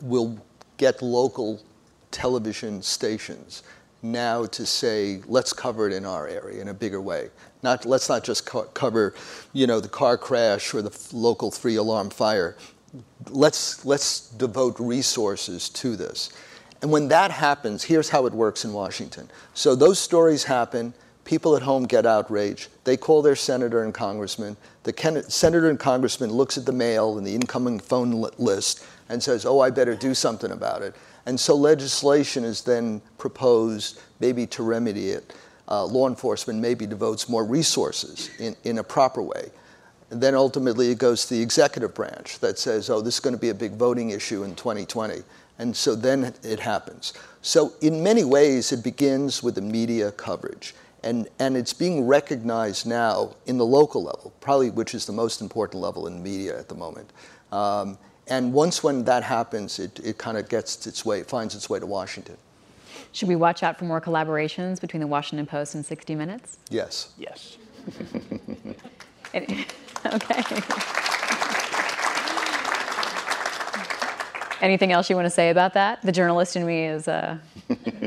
will 0.02 0.38
get 0.76 1.00
local 1.00 1.62
television 2.10 2.82
stations 2.82 3.62
now 4.02 4.46
to 4.46 4.66
say, 4.66 5.20
let's 5.26 5.52
cover 5.52 5.86
it 5.86 5.92
in 5.92 6.04
our 6.04 6.26
area 6.26 6.60
in 6.60 6.68
a 6.68 6.74
bigger 6.74 7.00
way. 7.00 7.30
Not, 7.62 7.84
let's 7.84 8.08
not 8.08 8.24
just 8.24 8.46
co- 8.46 8.64
cover, 8.64 9.14
you 9.52 9.66
know, 9.66 9.80
the 9.80 9.88
car 9.88 10.16
crash 10.16 10.74
or 10.74 10.82
the 10.82 10.90
f- 10.90 11.12
local 11.12 11.50
three-alarm 11.50 12.10
fire. 12.10 12.56
Let's, 13.28 13.84
let's 13.84 14.30
devote 14.30 14.80
resources 14.80 15.68
to 15.70 15.96
this. 15.96 16.30
And 16.82 16.90
when 16.90 17.08
that 17.08 17.30
happens, 17.30 17.84
here's 17.84 18.08
how 18.08 18.26
it 18.26 18.32
works 18.32 18.64
in 18.64 18.72
Washington. 18.72 19.28
So 19.54 19.74
those 19.74 19.98
stories 19.98 20.44
happen. 20.44 20.94
People 21.24 21.54
at 21.54 21.62
home 21.62 21.84
get 21.84 22.06
outraged. 22.06 22.68
They 22.84 22.96
call 22.96 23.22
their 23.22 23.36
senator 23.36 23.84
and 23.84 23.92
congressman. 23.92 24.56
The 24.84 24.92
Ken- 24.92 25.28
senator 25.28 25.68
and 25.68 25.78
congressman 25.78 26.30
looks 26.30 26.56
at 26.56 26.64
the 26.64 26.72
mail 26.72 27.18
and 27.18 27.26
the 27.26 27.34
incoming 27.34 27.78
phone 27.78 28.22
li- 28.22 28.30
list 28.38 28.84
and 29.08 29.22
says, 29.22 29.44
"Oh, 29.44 29.60
I 29.60 29.70
better 29.70 29.94
do 29.94 30.14
something 30.14 30.50
about 30.50 30.82
it." 30.82 30.94
And 31.26 31.38
so 31.38 31.54
legislation 31.54 32.44
is 32.44 32.62
then 32.62 33.02
proposed, 33.18 34.00
maybe 34.18 34.46
to 34.48 34.62
remedy 34.62 35.10
it. 35.10 35.34
Uh, 35.68 35.84
law 35.84 36.08
enforcement 36.08 36.58
maybe 36.58 36.86
devotes 36.86 37.28
more 37.28 37.44
resources 37.44 38.30
in, 38.38 38.56
in 38.64 38.78
a 38.78 38.82
proper 38.82 39.22
way. 39.22 39.50
And 40.10 40.20
then 40.20 40.34
ultimately 40.34 40.90
it 40.90 40.98
goes 40.98 41.26
to 41.26 41.34
the 41.34 41.42
executive 41.42 41.94
branch 41.94 42.40
that 42.40 42.58
says, 42.58 42.90
oh, 42.90 43.00
this 43.00 43.14
is 43.14 43.20
going 43.20 43.34
to 43.34 43.40
be 43.40 43.50
a 43.50 43.54
big 43.54 43.72
voting 43.72 44.10
issue 44.10 44.42
in 44.42 44.56
2020. 44.56 45.22
And 45.60 45.76
so 45.76 45.94
then 45.94 46.32
it 46.42 46.58
happens. 46.58 47.12
So 47.42 47.74
in 47.82 48.02
many 48.02 48.24
ways, 48.24 48.72
it 48.72 48.82
begins 48.82 49.42
with 49.42 49.56
the 49.56 49.60
media 49.60 50.10
coverage. 50.10 50.74
And, 51.02 51.28
and 51.38 51.54
it's 51.54 51.74
being 51.74 52.06
recognized 52.06 52.86
now 52.86 53.36
in 53.44 53.58
the 53.58 53.66
local 53.66 54.02
level, 54.02 54.32
probably 54.40 54.70
which 54.70 54.94
is 54.94 55.04
the 55.04 55.12
most 55.12 55.42
important 55.42 55.82
level 55.82 56.06
in 56.06 56.22
media 56.22 56.58
at 56.58 56.70
the 56.70 56.74
moment. 56.74 57.12
Um, 57.52 57.98
and 58.26 58.54
once 58.54 58.82
when 58.82 59.04
that 59.04 59.22
happens, 59.22 59.78
it, 59.78 60.00
it 60.02 60.16
kind 60.16 60.38
of 60.38 60.48
gets 60.48 60.86
its 60.86 61.04
way, 61.04 61.22
finds 61.24 61.54
its 61.54 61.68
way 61.68 61.78
to 61.78 61.86
Washington. 61.86 62.38
Should 63.12 63.28
we 63.28 63.36
watch 63.36 63.62
out 63.62 63.78
for 63.78 63.84
more 63.84 64.00
collaborations 64.00 64.80
between 64.80 65.00
the 65.00 65.06
Washington 65.06 65.44
Post 65.44 65.74
and 65.74 65.84
60 65.84 66.14
Minutes? 66.14 66.56
Yes. 66.70 67.12
Yes. 67.18 67.58
okay. 69.34 69.66
Anything 74.60 74.92
else 74.92 75.08
you 75.08 75.16
want 75.16 75.26
to 75.26 75.30
say 75.30 75.50
about 75.50 75.74
that? 75.74 76.02
The 76.02 76.12
journalist 76.12 76.56
in 76.56 76.66
me 76.66 76.84
is. 76.84 77.08
Uh... 77.08 77.38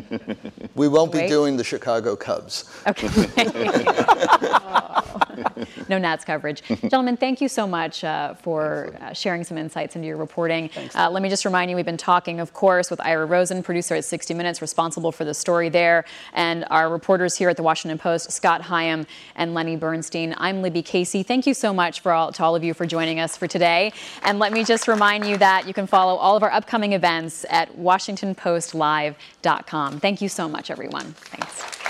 we 0.75 0.87
won't 0.87 1.11
be 1.11 1.27
doing 1.27 1.57
the 1.57 1.63
Chicago 1.63 2.15
Cubs. 2.15 2.69
Okay. 2.87 3.07
no 5.89 5.97
Nats 5.97 6.25
coverage. 6.25 6.61
Gentlemen, 6.63 7.17
thank 7.17 7.41
you 7.41 7.47
so 7.47 7.67
much 7.67 8.03
uh, 8.03 8.33
for 8.35 8.95
uh, 9.01 9.13
sharing 9.13 9.43
some 9.43 9.57
insights 9.57 9.95
into 9.95 10.07
your 10.07 10.17
reporting. 10.17 10.69
Uh, 10.95 11.09
let 11.09 11.23
me 11.23 11.29
just 11.29 11.45
remind 11.45 11.69
you, 11.69 11.75
we've 11.75 11.85
been 11.85 11.97
talking, 11.97 12.39
of 12.39 12.53
course, 12.53 12.89
with 12.89 12.99
Ira 13.01 13.25
Rosen, 13.25 13.63
producer 13.63 13.95
at 13.95 14.05
60 14.05 14.33
Minutes, 14.33 14.61
responsible 14.61 15.11
for 15.11 15.25
the 15.25 15.33
story 15.33 15.69
there, 15.69 16.05
and 16.33 16.65
our 16.69 16.89
reporters 16.89 17.35
here 17.35 17.49
at 17.49 17.57
the 17.57 17.63
Washington 17.63 17.97
Post, 17.97 18.31
Scott 18.31 18.61
Higham 18.61 19.05
and 19.35 19.53
Lenny 19.53 19.75
Bernstein. 19.75 20.35
I'm 20.37 20.61
Libby 20.61 20.81
Casey. 20.81 21.23
Thank 21.23 21.47
you 21.47 21.53
so 21.53 21.73
much 21.73 22.01
for 22.01 22.11
all, 22.11 22.31
to 22.31 22.43
all 22.43 22.55
of 22.55 22.63
you 22.63 22.73
for 22.73 22.85
joining 22.85 23.19
us 23.19 23.37
for 23.37 23.47
today. 23.47 23.93
And 24.23 24.39
let 24.39 24.53
me 24.53 24.63
just 24.63 24.87
remind 24.87 25.27
you 25.27 25.37
that 25.37 25.67
you 25.67 25.73
can 25.73 25.87
follow 25.87 26.15
all 26.15 26.35
of 26.35 26.43
our 26.43 26.51
upcoming 26.51 26.93
events 26.93 27.45
at 27.49 27.75
WashingtonPostLive.com. 27.77 29.99
Thank 29.99 30.21
you 30.21 30.29
so 30.29 30.47
much, 30.47 30.71
everyone. 30.71 31.13
Thanks. 31.13 31.82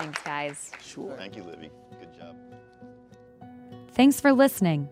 Thanks, 0.00 0.22
guys. 0.22 0.70
Sure. 0.82 1.14
Thank 1.16 1.36
you, 1.36 1.42
Libby. 1.42 1.70
Good 1.98 2.14
job. 2.16 2.34
Thanks 3.92 4.18
for 4.18 4.32
listening. 4.32 4.88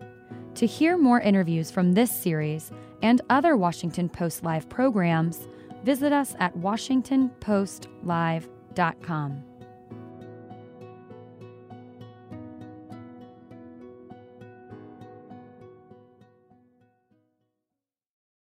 To 0.55 0.65
hear 0.67 0.97
more 0.97 1.19
interviews 1.19 1.69
from 1.71 1.93
this 1.93 2.11
series 2.11 2.71
and 3.01 3.21
other 3.29 3.57
Washington 3.57 4.09
Post 4.09 4.43
Live 4.43 4.69
programs, 4.69 5.47
visit 5.83 6.13
us 6.13 6.35
at 6.39 6.55
WashingtonPostLive.com. 6.55 9.43